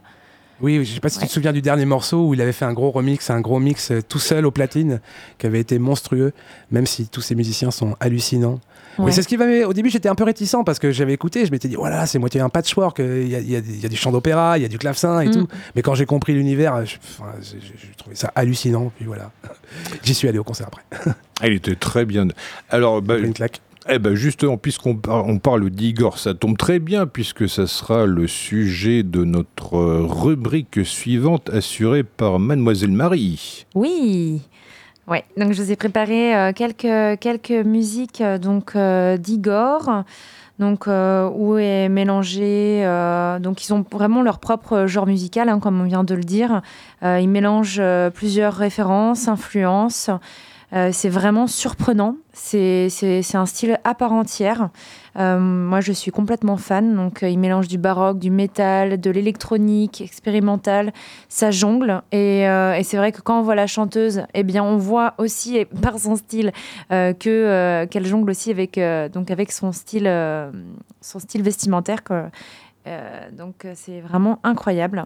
[0.61, 2.65] Oui, je sais pas si tu te souviens du dernier morceau où il avait fait
[2.65, 5.02] un gros remix, un gros mix euh, tout seul au platine,
[5.38, 6.32] qui avait été monstrueux,
[6.72, 8.60] même si tous ces musiciens sont hallucinants.
[8.98, 9.07] Ouais.
[9.07, 9.65] Mais c'est ce qui m'avait.
[9.65, 12.18] Au début, j'étais un peu réticent parce que j'avais écouté, je m'étais dit, voilà, c'est
[12.19, 13.02] moitié un patchwork.
[13.02, 14.61] euh, Il y a, il y a des- il y a du chant d'opéra, il
[14.61, 15.32] y a du clavecin et Mm.
[15.32, 15.48] tout.
[15.76, 18.94] Mais quand j'ai compris l'univers, je- enfin, j'ai j'ai trouvé ça hallucinant.
[18.95, 19.32] Puis voilà,
[20.03, 20.84] j'y suis allé au concert après.
[21.41, 22.27] Elle était très bien.
[22.69, 23.60] Alors, bah, une claque.
[23.88, 28.28] Eh ben justement, puisqu'on on parle d'Igor, ça tombe très bien, puisque ça sera le
[28.28, 33.68] sujet de notre euh, rubrique suivante, assurée par Mademoiselle Marie.
[33.76, 34.41] Oui.
[35.07, 40.03] Ouais, donc je vous ai préparé euh, quelques, quelques musiques euh, donc d'Igor,
[40.57, 42.82] donc où est mélangé,
[43.41, 46.62] donc ils ont vraiment leur propre genre musical, hein, comme on vient de le dire.
[47.03, 47.82] Ils mélangent
[48.14, 50.10] plusieurs références, influences.
[50.74, 52.18] Euh, c'est vraiment surprenant.
[52.34, 52.90] C'est
[53.34, 54.70] un style à part entière.
[55.18, 56.96] Euh, moi, je suis complètement fan.
[56.96, 60.92] Donc, euh, ils mélangent du baroque, du métal, de l'électronique expérimentale
[61.30, 64.78] ça jongle et, et c'est vrai que quand on voit la chanteuse eh bien on
[64.78, 66.52] voit aussi par son style
[66.90, 68.80] que qu'elle jongle aussi avec
[69.14, 70.10] donc avec son style
[71.02, 72.02] son style vestimentaire
[73.32, 75.06] donc c'est vraiment incroyable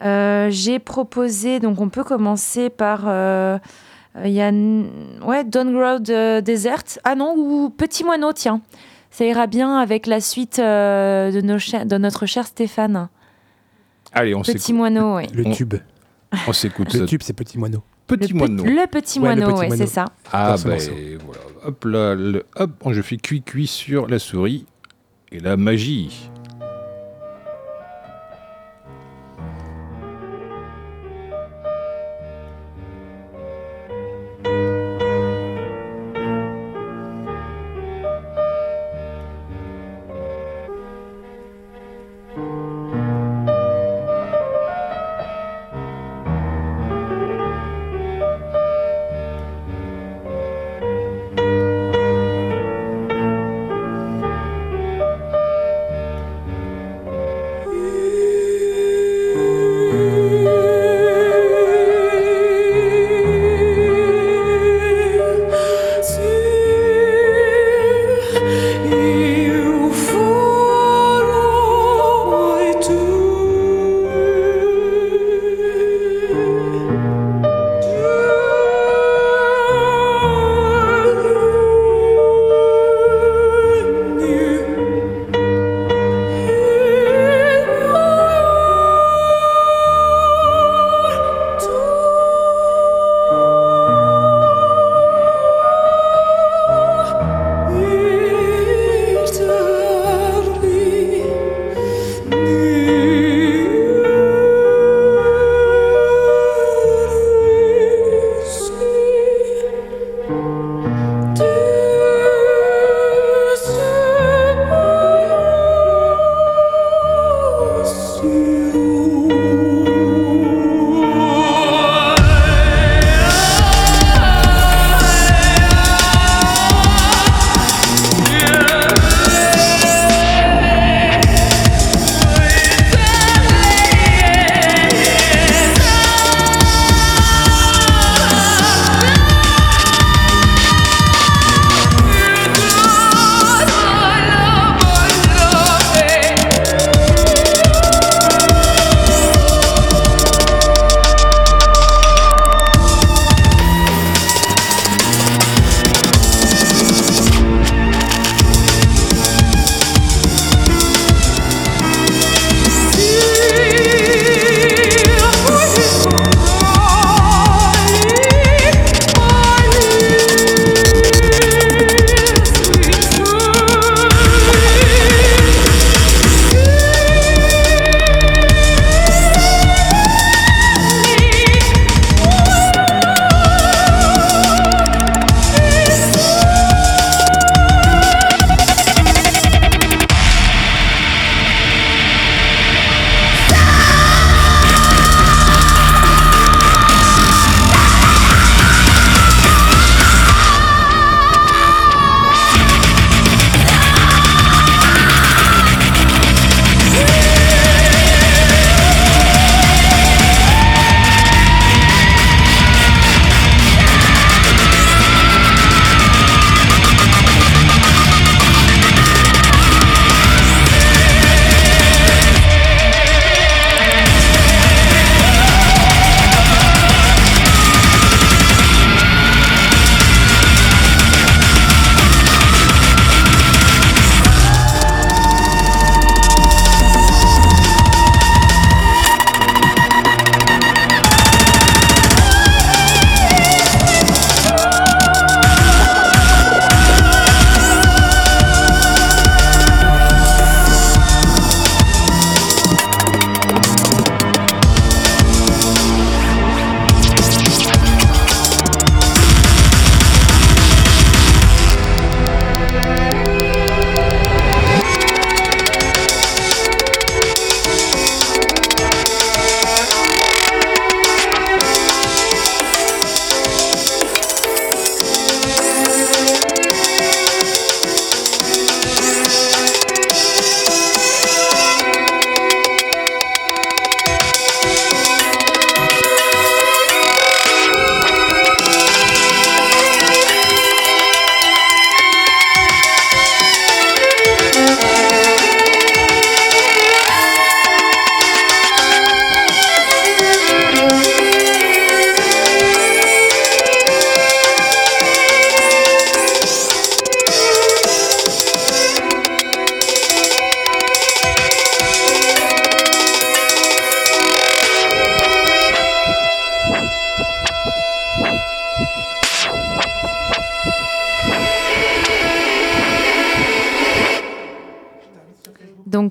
[0.00, 3.08] j'ai proposé donc on peut commencer par
[4.24, 8.60] il y a ouais Road euh, Desert ah non ou Petit Moineau tiens
[9.10, 13.08] ça ira bien avec la suite euh, de, nos de notre cher Stéphane
[14.12, 14.74] Allez, on Petit s'écoute.
[14.74, 15.28] Moineau ouais.
[15.32, 15.74] Le tube.
[16.48, 17.82] On s'écoute Le tube, c'est Petit Moineau.
[18.08, 18.64] Petit le, moineau.
[18.64, 19.76] pe- le petit Ouais, moineau, ouais, moineau.
[19.76, 20.06] c'est ça.
[20.32, 20.78] Ah ben
[21.24, 21.40] voilà.
[21.64, 24.66] Hop là, le- hop, je fais cuit cuit sur la souris
[25.30, 26.29] et la magie.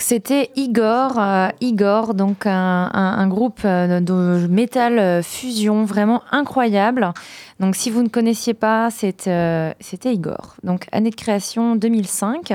[0.09, 6.23] C'était Igor, euh, Igor, donc un, un- un groupe euh, de métal euh, fusion vraiment
[6.31, 7.13] incroyable.
[7.59, 8.89] Donc si vous ne connaissiez pas,
[9.27, 10.55] euh, c'était Igor.
[10.63, 12.53] Donc année de création 2005.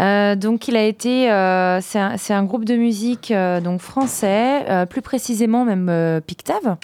[0.00, 5.02] Euh, donc il a été, euh, c'est, un, groupe de musique euh, donc français, plus
[5.02, 6.76] précisément même Pictave,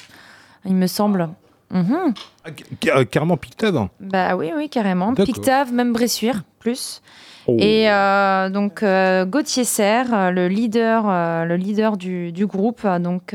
[0.64, 1.28] il me semble.
[1.70, 2.14] Mhm.
[2.44, 2.48] Ah,
[2.82, 3.88] ca- euh, Carrément Pictave.
[4.00, 5.14] Bah oui, oui, carrément.
[5.14, 7.00] Pictave, même Bressuire, plus.
[7.46, 7.56] Oh.
[7.58, 11.04] Et euh, donc euh, Gauthier Serre, euh, le leader,
[11.46, 13.34] le leader du, groupe, donc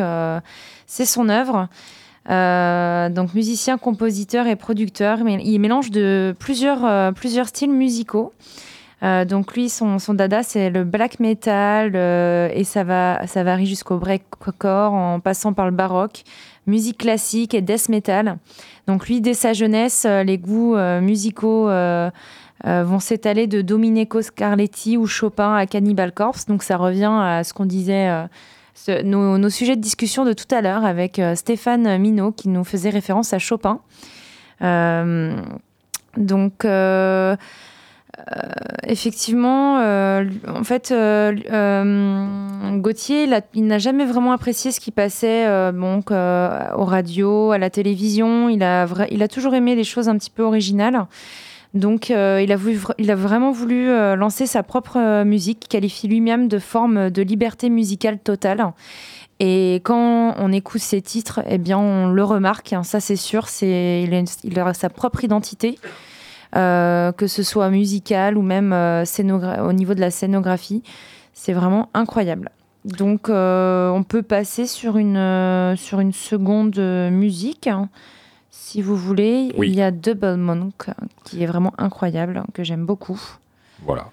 [0.86, 1.68] c'est son œuvre.
[2.28, 8.34] Donc musicien, compositeur et producteur, mais il mélange de plusieurs, plusieurs styles musicaux.
[9.02, 13.98] Donc lui, son, son dada, c'est le black metal et ça va, ça varie jusqu'au
[13.98, 16.24] breakcore en passant par le baroque,
[16.68, 18.38] musique classique et death metal.
[18.86, 21.70] Donc lui, dès sa jeunesse, les goûts musicaux
[22.68, 26.46] euh, vont s'étaler de Domenico Scarletti ou Chopin à Cannibal Corpse.
[26.46, 28.10] Donc ça revient à ce qu'on disait,
[28.90, 32.66] euh, nos, sujets de discussion de tout à l'heure avec euh, Stéphane Minot qui nous
[32.66, 33.80] faisait référence à Chopin.
[36.18, 36.66] Donc
[38.84, 40.94] effectivement, en fait,
[42.82, 48.50] Gauthier, il n'a jamais vraiment apprécié ce qui passait donc, aux radios, à la télévision.
[48.50, 51.06] Il a, il a toujours aimé les choses un petit peu originales.
[51.76, 56.58] Donc, euh, il, a vraiment voulu euh, lancer sa propre euh, musique, qualifie lui-même de
[56.58, 58.74] forme de liberté musicale totale.
[59.40, 63.48] Et quand on écoute ses titres, eh bien, on le remarque, hein, ça c'est sûr,
[63.48, 65.78] c'est, il, a sa propre identité,
[66.54, 70.84] que ce soit musicale ou même au niveau de la scénographie.
[71.34, 72.50] C'est vraiment incroyable.
[72.84, 76.78] Donc, on peut passer sur une, sur une seconde
[77.10, 77.88] musique, hein,
[78.70, 79.52] si vous voulez.
[79.58, 79.70] Oui.
[79.70, 80.86] Il y a Double Monk,
[81.24, 83.20] qui est vraiment incroyable, que j'aime beaucoup.
[83.84, 84.12] Voilà.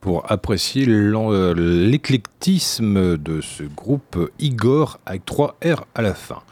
[0.00, 6.42] Pour apprécier euh, l'éclectisme de ce groupe Igor avec 3 R à la fin.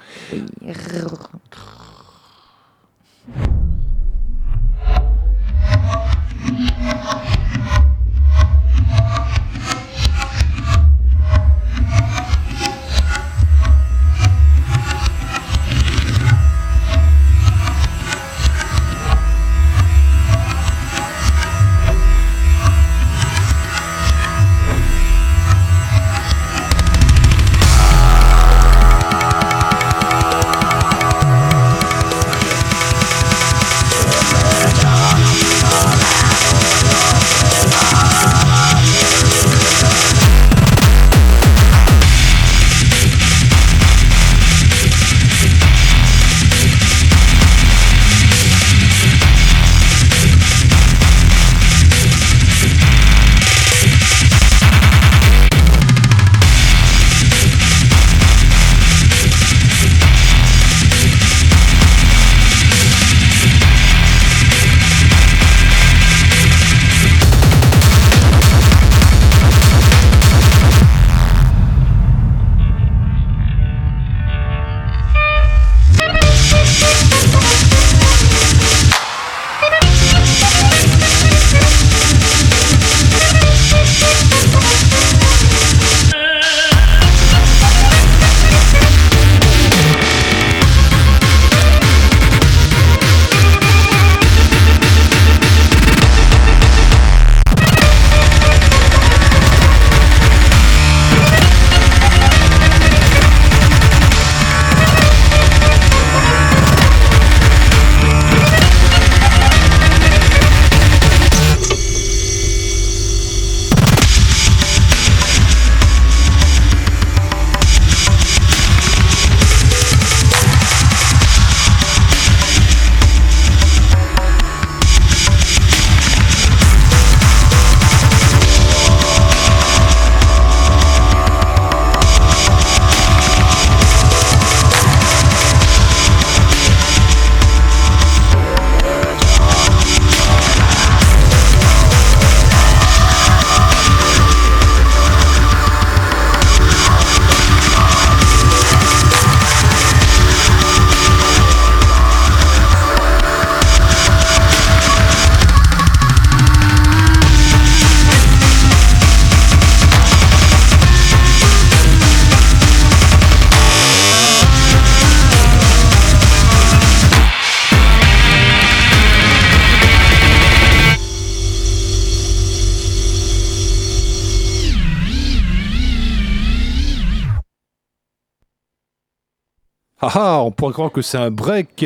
[180.70, 181.84] Pourrait croire que c'est un break.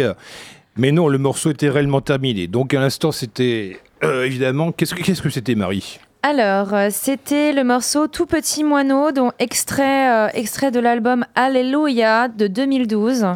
[0.77, 2.47] Mais non, le morceau était réellement terminé.
[2.47, 4.73] Donc à l'instant, c'était euh, évidemment.
[4.73, 5.98] Qu'est-ce que c'était, Marie?
[6.23, 12.28] Alors, euh, c'était le morceau Tout Petit Moineau, dont extrait, euh, extrait de l'album Alléluia
[12.28, 13.27] de 2012.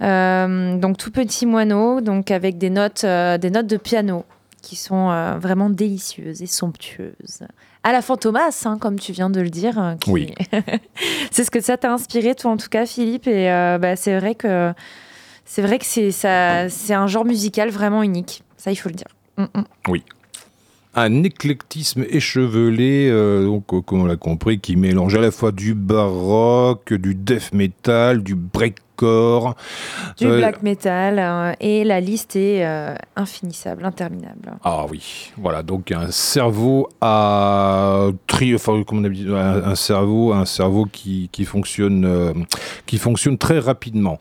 [0.00, 4.24] Euh, donc Tout Petit Moineau, donc avec des notes, des notes de piano
[4.62, 7.42] qui sont vraiment délicieuses et somptueuses.
[7.84, 9.96] À la Fantomas, hein, comme tu viens de le dire.
[10.00, 10.34] qui- Oui.
[11.32, 13.26] c'est ce que ça t'a inspiré, toi en tout cas, Philippe.
[13.26, 14.72] Et euh, bah, c'est vrai que
[15.44, 18.42] c'est vrai que c'est ça, c'est un genre musical vraiment unique.
[18.56, 19.08] Ça, il faut le dire.
[19.36, 19.94] Mm, mm.
[20.94, 25.50] un éclectisme échevelé, euh, donc, euh, comme on l'a compris, qui mélange à la fois
[25.50, 28.34] du baroque, du death metal, du
[28.96, 29.54] breakcore.
[30.18, 34.54] Du Euh, black metal euh, et la liste est euh, infinissable, interminable.
[34.64, 39.74] Ah oui, voilà, donc un cerveau à tri, enfin, comme on a dit, un, un
[39.74, 42.46] cerveau, un cerveau qui, qui fonctionne,
[42.86, 44.18] qui fonctionne très rapidement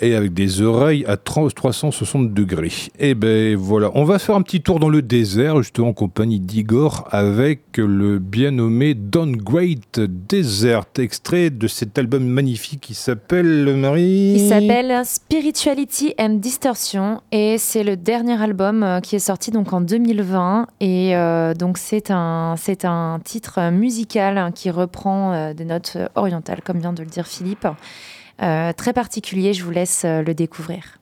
[0.00, 2.72] et avec des oreilles à 30 360 degrés.
[2.98, 6.40] Et ben voilà, on va faire un petit tour dans le désert, justement en compagnie
[6.40, 14.03] d'Igor avec le bien nommé Downgrade Desert, extrait de cet album magnifique qui s'appelle Marie.
[14.04, 19.72] Il s'appelle Spirituality and Distortion et c'est le dernier album euh, qui est sorti donc
[19.72, 25.54] en 2020 et euh, donc c'est un c'est un titre musical hein, qui reprend euh,
[25.54, 27.66] des notes orientales comme vient de le dire Philippe.
[28.42, 30.98] Euh, très particulier, je vous laisse le découvrir.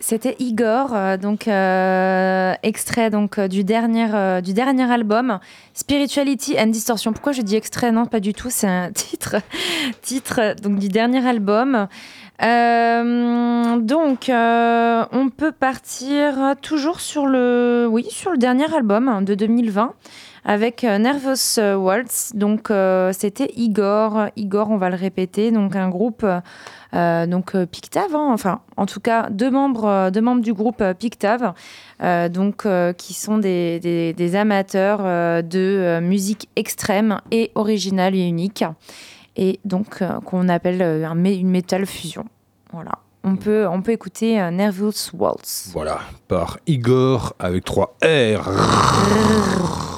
[0.00, 5.38] C'était Igor, euh, donc euh, extrait donc euh, du dernier du dernier album
[5.72, 7.12] Spirituality and Distortion.
[7.12, 7.90] Pourquoi je dis extrait?
[7.92, 8.50] Non, pas du tout.
[8.50, 9.36] C'est un titre
[10.02, 11.88] titre donc du dernier album.
[12.40, 19.94] Donc on peut partir toujours sur le oui sur le dernier album hein, de 2020
[20.44, 22.32] avec euh, Nervous euh, Waltz.
[22.34, 26.26] Donc euh, c'était Igor, Igor, on va le répéter, donc un groupe
[26.92, 30.10] donc Pictave, hein, enfin en tout cas deux membres,
[30.40, 31.52] du groupe Pictave,
[32.00, 38.64] euh, donc qui sont des, amateurs de musique extrême et originale et unique,
[39.34, 42.26] et donc qu'on appelle une metal fusion.
[42.72, 42.92] Voilà.
[43.24, 45.70] On peut, on peut écouter Nervous Waltz.
[45.72, 45.98] Voilà,
[46.28, 49.93] par Igor avec 3 R.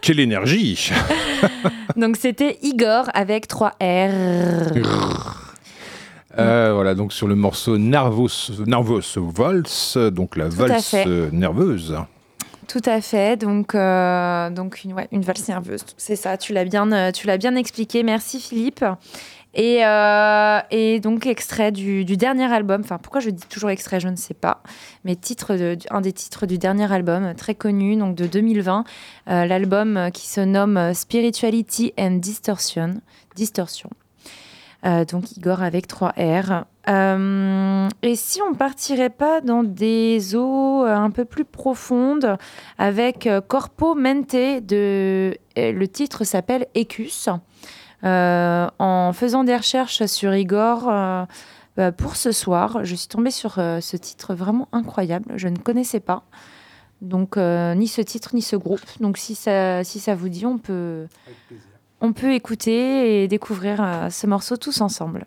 [0.00, 0.90] Quelle énergie
[1.96, 3.72] Donc c'était Igor avec 3 R.
[6.38, 8.28] Euh, Voilà, donc sur le morceau Nervous,
[8.66, 9.02] Nervous
[9.38, 10.94] Waltz, donc la valse
[11.32, 11.96] nerveuse.
[12.68, 13.36] Tout à fait.
[13.36, 15.84] Donc, euh, donc une, ouais, une valse nerveuse.
[15.98, 16.38] C'est ça.
[16.38, 18.02] Tu l'as bien, euh, tu l'as bien expliqué.
[18.02, 18.84] Merci Philippe.
[19.54, 22.80] Et, euh, et donc extrait du, dernier album.
[22.82, 24.62] Enfin, pourquoi je dis toujours extrait, je ne sais pas.
[25.04, 25.56] Mais titre
[25.90, 28.84] un des titres du dernier album, très connu, donc de 2020.
[29.28, 32.94] Euh, L'album qui se nomme Spirituality and Distortion.
[33.36, 33.90] Distortion.
[34.84, 36.64] Euh, donc Igor avec 3 R.
[38.02, 42.36] Et si on partirait pas dans des eaux un peu plus profondes
[42.78, 47.28] avec Corpo Mente le titre s'appelle Ecus.
[48.04, 51.24] Euh, en faisant des recherches sur Igor euh,
[51.76, 55.32] bah, pour ce soir, je suis tombée sur euh, ce titre vraiment incroyable.
[55.36, 56.24] Je ne connaissais pas.
[57.00, 58.80] Donc ni ce titre ni ce groupe.
[59.00, 59.82] Donc si ça,
[60.14, 61.08] vous dit, on peut,
[62.30, 65.26] écouter et découvrir ce morceau tous ensemble.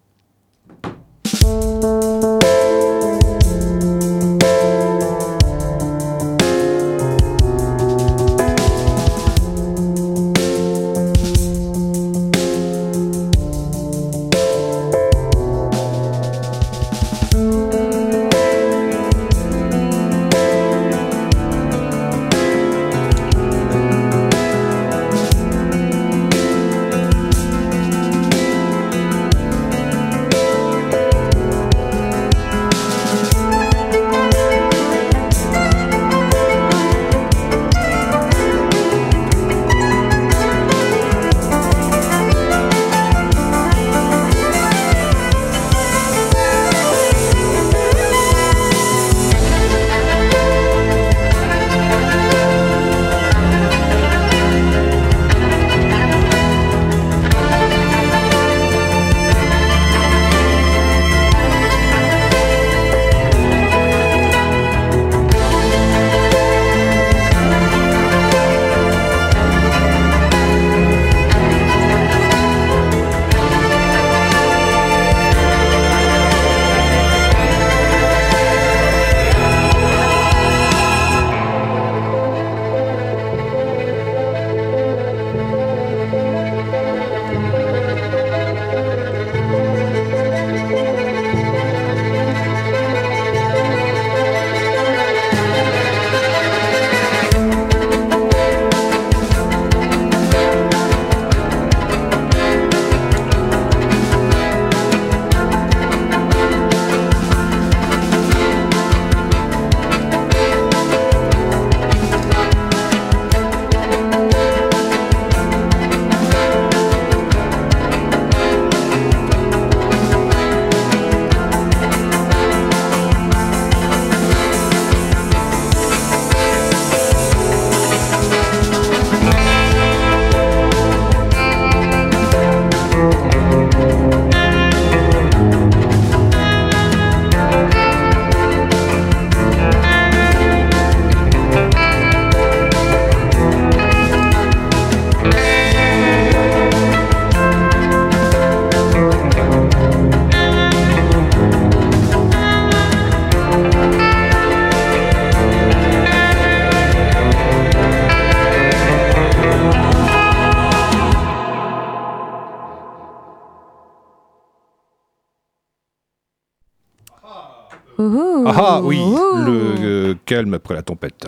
[170.36, 171.26] Calme après la tempête.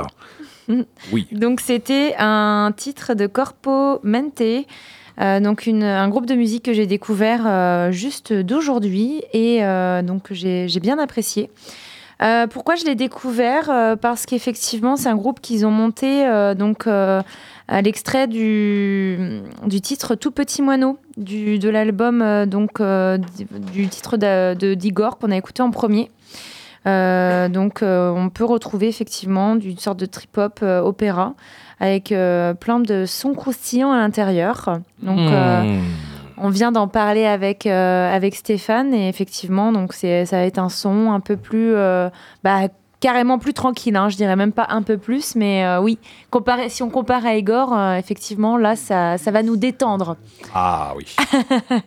[1.13, 1.27] Oui.
[1.31, 4.41] Donc c'était un titre de Corpo Mente,
[5.21, 10.01] euh, donc une- un groupe de musique que j'ai découvert euh, juste d'aujourd'hui et euh,
[10.01, 11.49] donc j'ai bien apprécié.
[12.21, 16.25] Euh, pourquoi je l'ai découvert Parce qu'effectivement c'est un groupe qu'ils ont monté
[16.57, 24.17] donc à l'extrait du, du titre Tout Petit Moineau du, de l'album donc du, titre
[24.17, 26.09] de de- d'Igor qu'on a écouté en premier.
[26.85, 31.33] Euh, donc, euh, on peut retrouver effectivement d'une sorte de trip-hop euh, opéra
[31.79, 32.13] avec
[32.59, 34.79] plein de sons croustillants à l'intérieur.
[35.03, 35.79] Donc, Mmh.
[36.37, 40.57] on vient d'en parler avec, euh, avec Stéphane et effectivement, donc c'est, ça va être
[40.59, 42.09] un son un peu plus, euh,
[42.43, 42.61] bah,
[42.99, 43.95] carrément plus tranquille.
[43.95, 44.09] hein.
[44.09, 45.99] je dirais même pas un peu plus, mais euh, oui,
[46.31, 50.17] comparé, si on compare à Igor, effectivement, là, ça, ça va nous détendre.
[50.55, 51.15] Ah oui.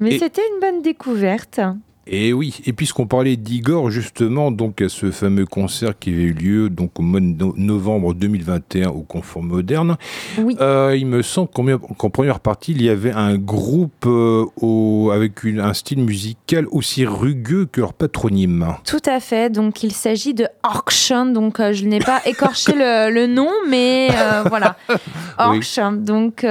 [0.00, 1.60] Mais Et- c'était une bonne découverte.
[2.06, 6.32] Et oui, et puisqu'on parlait d'Igor, justement, donc à ce fameux concert qui avait eu
[6.34, 9.96] lieu donc, au mois de no- novembre 2021 au Confort Moderne,
[10.38, 10.54] Oui.
[10.60, 15.44] euh, il me semble qu'en première partie, il y avait un groupe euh, au- avec
[15.44, 18.66] une- un style musical aussi rugueux que leur patronyme.
[18.84, 19.48] Tout à fait.
[19.50, 21.26] Donc, il s'agit de Orction.
[21.26, 24.08] Donc, euh, je n'ai pas écorché le, le nom, mais
[24.50, 24.76] voilà.
[25.38, 25.92] Orction.
[25.92, 26.44] Donc,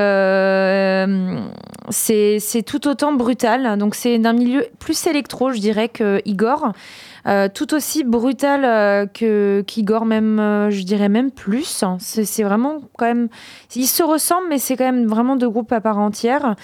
[1.89, 3.77] c'est c'est tout autant brutal.
[3.77, 5.42] Donc, c'est d'un milieu plus électro.
[5.51, 6.73] Je dirais, que Igor.
[7.25, 11.85] Euh, tout aussi brutal euh, que qu'Igor, même, euh, je dirais même plus.
[11.99, 13.29] C'est c'est vraiment quand même.
[13.75, 16.55] Ils se ressemblent, mais c'est quand même vraiment deux groupes à part entière.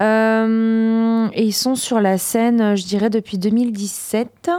[0.00, 4.50] Et ils sont sur la scène, je dirais, depuis 2017.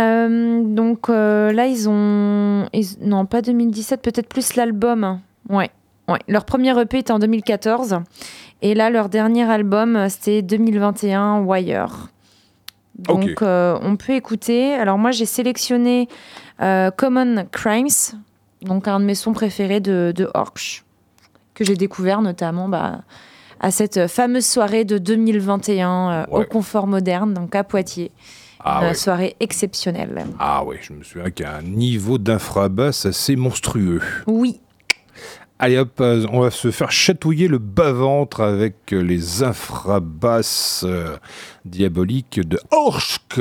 [0.00, 2.68] Euh, donc là, ils ont.
[3.00, 5.20] non, pas 2017, peut-être plus l'album.
[5.48, 5.70] Ouais,
[6.08, 6.20] ouais.
[6.26, 8.00] Leur premier EP était en 2014.
[8.62, 12.08] Et là, leur dernier album, c'était 2021, Wire.
[12.98, 14.74] Donc, euh, on peut écouter.
[14.74, 16.08] Alors, moi, j'ai sélectionné
[16.62, 17.88] euh, Common Crimes,
[18.62, 20.84] donc un de mes sons préférés de, de Orch,
[21.54, 23.02] que j'ai découvert notamment bah,
[23.60, 26.46] à cette fameuse soirée de 2021 euh, au Ouais.
[26.46, 28.12] Confort Moderne, donc à Poitiers.
[28.66, 28.94] Ah Une ouais.
[28.94, 30.24] soirée exceptionnelle.
[30.38, 34.00] Ah ouais, je me souviens qu'il y a un niveau d'infrabasse assez monstrueux.
[34.26, 34.60] Oui.
[35.60, 41.16] Allez hop, euh, on va se faire chatouiller le bas-ventre avec euh, les infrabasses euh,
[41.64, 43.40] diaboliques de Orsk.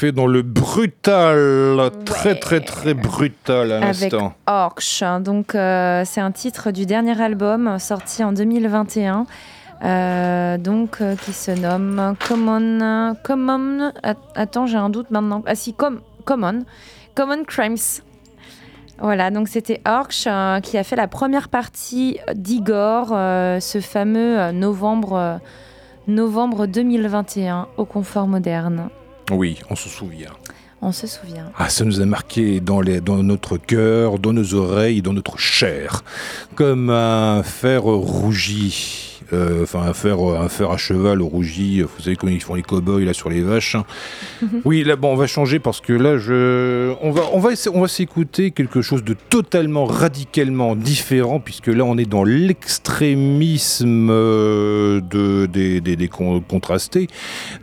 [0.00, 4.32] Fait dans le brutal, très très très brutal à avec l'instant.
[4.46, 5.02] Orch.
[5.20, 9.26] Donc, euh, c'est un titre du dernier album sorti en 2021.
[9.82, 13.14] euh, donc, euh, qui se nomme Common.
[13.24, 13.92] Common.
[14.02, 15.42] att- Attends, j'ai un doute maintenant.
[15.46, 16.60] Ah, si, com, Common.
[17.14, 17.76] Common Crimes.
[18.98, 24.50] Voilà, donc c'était Orch euh, qui a fait la première partie d'Igor, euh, ce fameux
[24.52, 25.36] novembre, euh,
[26.08, 28.88] novembre 2021 au confort moderne.
[29.30, 30.32] Oui, on se souvient.
[30.82, 31.52] On se souvient.
[31.58, 35.38] Ah, ça nous a marqué dans, les, dans notre cœur, dans nos oreilles, dans notre
[35.38, 36.02] chair,
[36.54, 39.19] comme un fer rougi.
[39.32, 41.82] Euh, Enfin, un fer, un fer à cheval rougi.
[41.82, 43.74] Vous savez comment ils font les cow-boys là sur les vaches.
[43.76, 43.84] hein.
[44.64, 47.80] oui, là, bon, on va changer parce que là, je, on va, on va, on
[47.80, 55.00] va s'écouter quelque chose de totalement, radicalement différent, puisque là, on est dans l'extrémisme euh,
[55.00, 57.06] de, des, des, des con- contrastés.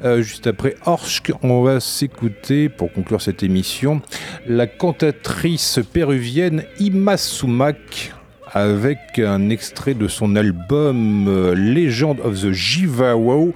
[0.03, 4.01] Euh, juste après Orsk, on va s'écouter, pour conclure cette émission,
[4.47, 8.13] la cantatrice péruvienne Ima Sumac
[8.53, 13.53] avec un extrait de son album euh, Legend of the Jivao.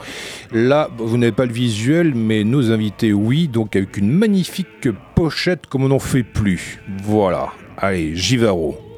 [0.52, 5.68] Là, vous n'avez pas le visuel, mais nos invités, oui, donc avec une magnifique pochette
[5.68, 6.82] comme on n'en fait plus.
[7.04, 7.50] Voilà.
[7.78, 8.91] Allez, Jivaro.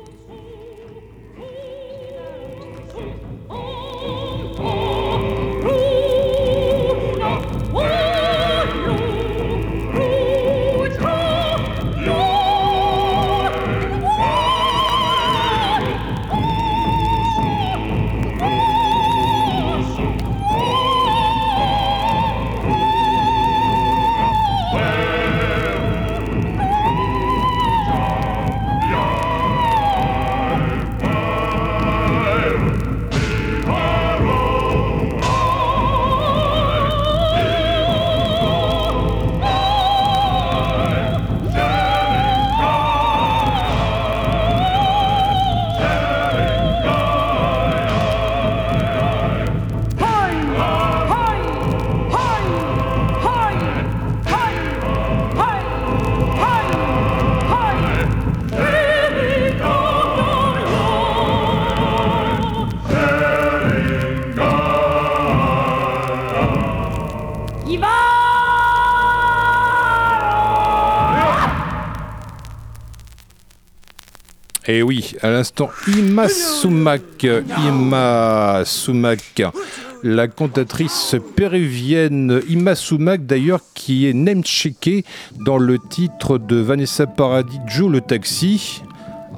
[80.03, 85.06] La cantatrice péruvienne Ima Sumac, d'ailleurs, qui est name-checkée
[85.45, 88.84] dans le titre de Vanessa Paradis, Joe le taxi.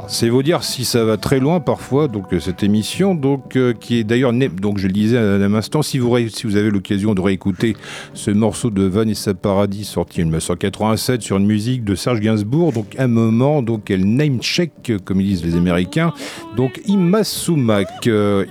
[0.07, 3.73] C'est vous dire si ça va très loin parfois, donc euh, cette émission, donc euh,
[3.73, 7.21] qui est d'ailleurs donc je le disais à un instant, si vous avez l'occasion de
[7.21, 7.75] réécouter
[8.13, 12.95] ce morceau de Vanessa Paradis sorti en 1987 sur une musique de Serge Gainsbourg, donc
[12.99, 16.13] un moment donc elle name check comme ils disent les Américains,
[16.55, 18.45] donc Ima Sumac, euh,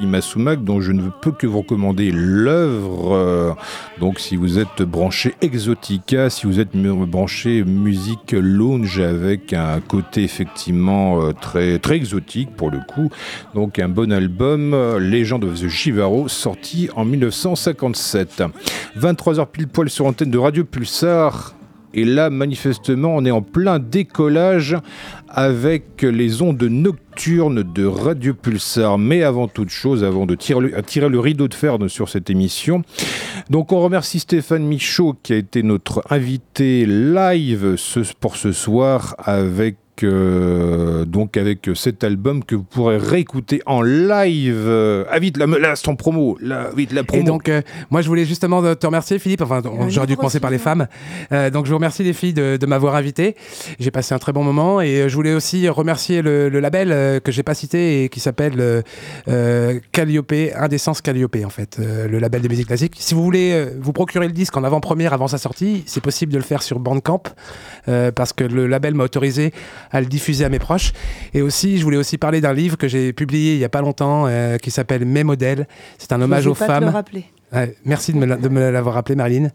[0.61, 3.57] dont je ne peux que vous recommander l'œuvre.
[4.01, 10.25] donc si vous êtes branché Exotica, si vous êtes branché musique lounge avec un côté
[10.25, 13.11] effectivement très, exotique pour le coup.
[13.55, 18.43] Donc un bon album, euh, Legend of the Jivaro, sorti en 1957.
[18.99, 21.55] 23h pile poil sur antenne de Radio Pulsar.
[21.97, 24.77] Et là, manifestement, on est en plein décollage
[25.29, 28.99] avec les ondes nocturnes de Radio Pulsar.
[28.99, 32.83] Mais avant toute chose, avant de tirer le, rideau de fer sur cette émission,
[33.49, 37.77] donc on remercie Stéphane Michaud qui a été notre invité live
[38.19, 44.55] pour ce soir avec euh, donc avec cet album que vous pourrez réécouter en live.
[44.57, 47.23] Euh, ah vite, la, l'instant promo, la, vite la promo.
[47.23, 49.43] Et donc, euh, moi, je voulais justement te remercier, Philippe.
[49.43, 50.87] Enfin, Un j'aurais dû commencer par les femmes.
[51.33, 53.37] Euh, donc, je vous remercie les filles de, de m'avoir invité.
[53.79, 54.81] J'ai passé un très bon moment.
[54.81, 58.09] Et euh, je voulais aussi remercier le, le label euh, que j'ai pas cité et
[58.09, 58.83] qui s'appelle euh,
[59.29, 62.95] euh, Calliope, Indécence Calliope, en fait, euh, le label de musique classique.
[62.99, 66.33] Si vous voulez euh, vous procurer le disque en avant-première avant sa sortie, c'est possible
[66.33, 67.23] de le faire sur Bandcamp
[67.89, 69.53] euh, parce que le label m'a autorisé
[69.95, 70.93] à le diffuser à mes proches.
[71.33, 73.81] Et aussi, je voulais aussi parler d'un livre que j'ai publié il y a pas
[73.81, 75.67] longtemps euh, qui s'appelle Mes modèles.
[75.97, 76.85] C'est un hommage aux pas te femmes.
[76.85, 77.25] le rappeler.
[77.53, 79.49] Ouais, merci de me, la- de me l'avoir rappelé, Marilyn.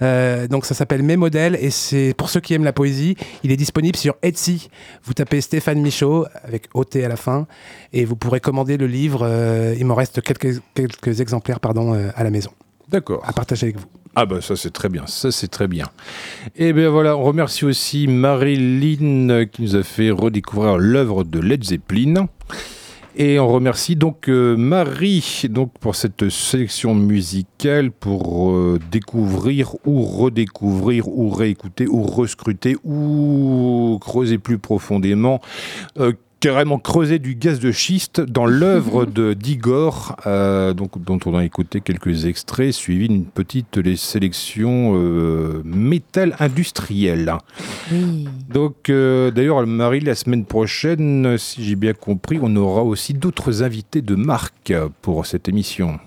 [0.00, 3.14] Euh, donc, ça s'appelle Mes modèles et c'est pour ceux qui aiment la poésie.
[3.44, 4.70] Il est disponible sur Etsy.
[5.04, 7.46] Vous tapez Stéphane Michaud avec OT à la fin
[7.92, 9.20] et vous pourrez commander le livre.
[9.24, 12.50] Euh, il m'en reste quelques, quelques exemplaires pardon, euh, à la maison
[12.88, 13.22] D'accord.
[13.26, 13.86] à partager avec vous.
[14.14, 15.86] Ah bah ça c'est très bien, ça c'est très bien.
[16.54, 21.40] Et bien voilà, on remercie aussi Marilyn euh, qui nous a fait redécouvrir l'œuvre de
[21.40, 22.28] Led Zeppelin.
[23.16, 30.02] Et on remercie donc euh, Marie donc pour cette sélection musicale pour euh, découvrir ou
[30.02, 35.40] redécouvrir ou réécouter ou rescruter ou creuser plus profondément
[36.42, 41.44] carrément creuser du gaz de schiste dans l'œuvre de d'Igor, euh, donc dont on a
[41.44, 47.32] écouté quelques extraits, suivi d'une petite les sélection euh, métal industriel.
[47.92, 48.26] Oui.
[48.50, 53.62] Donc, euh, d'ailleurs, Marie, la semaine prochaine, si j'ai bien compris, on aura aussi d'autres
[53.62, 56.00] invités de marque pour cette émission.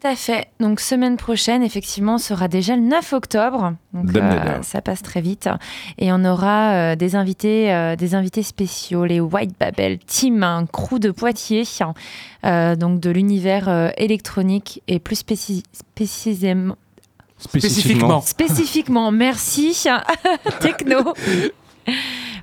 [0.00, 0.46] Tout à fait.
[0.60, 3.74] Donc semaine prochaine, effectivement, sera déjà le 9 octobre.
[3.92, 5.48] Donc euh, ça passe très vite.
[5.98, 10.66] Et on aura euh, des invités, euh, des invités spéciaux, les White Babel Team, un
[10.66, 11.64] crew de Poitiers,
[12.44, 16.76] euh, donc de l'univers euh, électronique et plus spéci- spécifiquement.
[17.38, 18.20] Spécifiquement.
[18.20, 19.76] Spécifiquement, merci,
[20.60, 21.14] techno.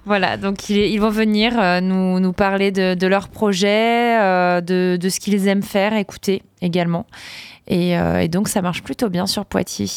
[0.05, 5.09] Voilà, donc ils, vont venir euh, nous, nous parler de, de leurs projets, euh, de,
[5.09, 7.07] ce qu'ils aiment faire, écouter également.
[7.67, 9.87] Et, euh, et donc ça marche plutôt bien sur Poitiers.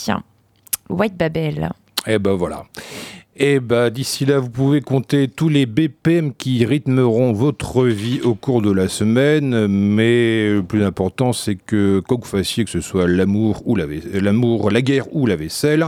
[0.88, 1.70] White Babel.
[2.06, 2.64] Et ben voilà.
[3.40, 8.34] Et ben d'ici là, vous pouvez compter tous les BPM qui rythmeront votre vie au
[8.34, 9.68] cours de la semaine.
[9.68, 13.76] Mais le plus important, c'est que quoi que vous fassiez, que ce soit l'amour ou
[13.76, 15.86] l'amour, la guerre ou la vaisselle,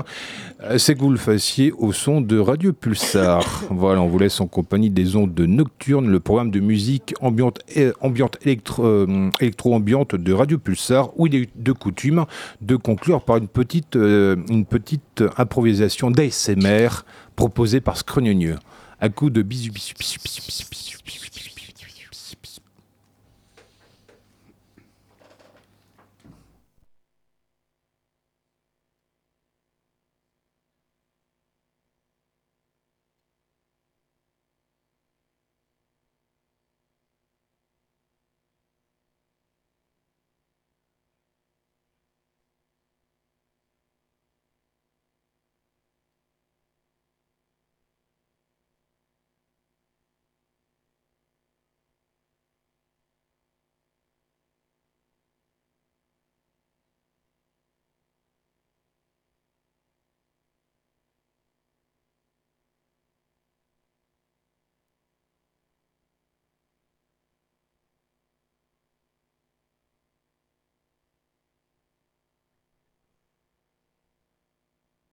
[0.76, 3.64] c'est que vous le fassiez au son de Radio Pulsar.
[3.70, 9.30] voilà, on vous laisse en compagnie des ondes nocturnes, le programme de musique ambiante, euh,
[9.40, 12.26] électro-ambiante de Radio Pulsar, où il est de coutume
[12.60, 16.88] de conclure par une petite, euh, une petite improvisation d'ASMR
[17.36, 18.56] proposée par Scrognonieux.
[19.00, 21.19] À coup de bisous, bisous, bisous, bisous, bisous, bisous.